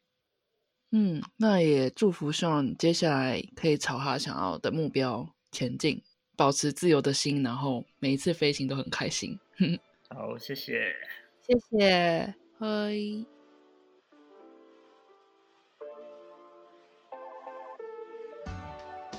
[0.92, 6.02] 嗯，那也祝福 Sean 接下来可以朝他想要的目标前进。
[6.36, 9.40] 保持自由的心，然后每一次飞行都很开心。
[10.10, 10.94] 好，谢谢，
[11.42, 12.94] 谢谢，嗨。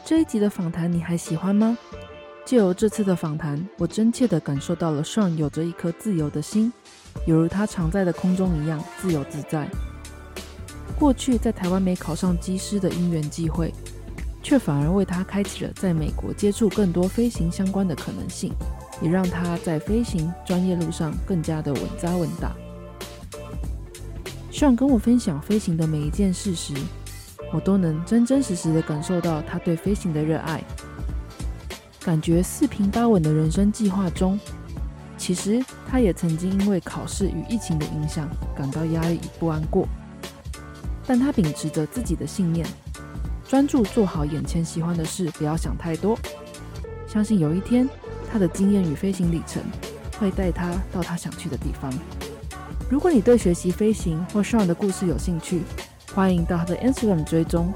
[0.05, 1.79] 这一集的访谈你还喜欢吗？
[2.45, 6.71] 借由这次的访谈，我真切的感受到了 Sean 有着一颗自由的心，
[7.27, 9.67] 犹如他常在的空中一样自由自在。
[10.99, 13.73] 过去在台湾没考上机师的因缘际会。
[14.45, 18.53] 却反而为他开启了在美国接触更多飞行相关的可能性，
[19.01, 22.55] 也让他在飞行专业路上更加的稳扎稳打。
[24.51, 26.75] 希望跟我分享飞行的每一件事时，
[27.55, 30.63] 我都能真真实实的感受到他对飞行的热爱。
[32.01, 34.39] 感觉四平八稳的人生计划中，
[35.17, 39.89] 其实他也曾经因为考试与疫情的影响感到压力与不安过，
[41.07, 42.67] 但他秉持着自己的信念。
[43.47, 46.19] 专注做好眼前喜欢的事，不要想太多。
[47.07, 47.89] 相信有一天，
[48.33, 49.63] 他的经验与飞行里程
[50.19, 51.93] 会带他到他想去的地方。
[52.91, 55.63] 如果你对学习飞行或 Sean 的故事有兴趣，
[56.15, 57.73] 欢迎到他的 Instagram 追踪，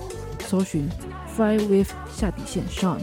[0.47, 0.89] 搜寻
[1.37, 2.99] Fly with 下底线 Sean，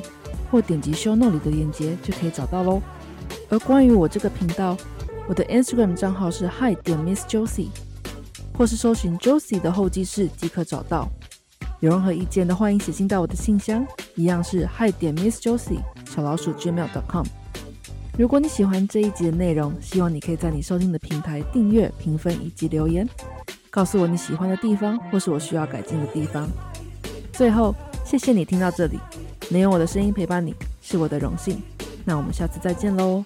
[0.52, 2.82] 或点击 Show Note 里的链接就可以找到喽。
[3.50, 4.76] 而关于我这个频道，
[5.28, 7.70] 我的 Instagram 账号是 Hi 点 Miss Josie，
[8.58, 11.10] 或是搜寻 Josie 的候机室即可找到。
[11.82, 17.26] 有任何意见的，欢迎写信到我的信箱，一样是 Hi 点 Miss Josie 小老鼠 gmail.com。
[18.18, 23.08] 如果你喜欢这一集的内容，希望你可以在你收听的平台订阅、评分以及留言，
[23.70, 26.50] 告诉我你喜欢的地方或是我需要改进的地方。
[27.34, 28.98] 最后，谢谢你听到这里，
[29.50, 31.62] 能用我的声音陪伴你是我的荣幸。
[32.06, 33.24] 那我们下次再见喽。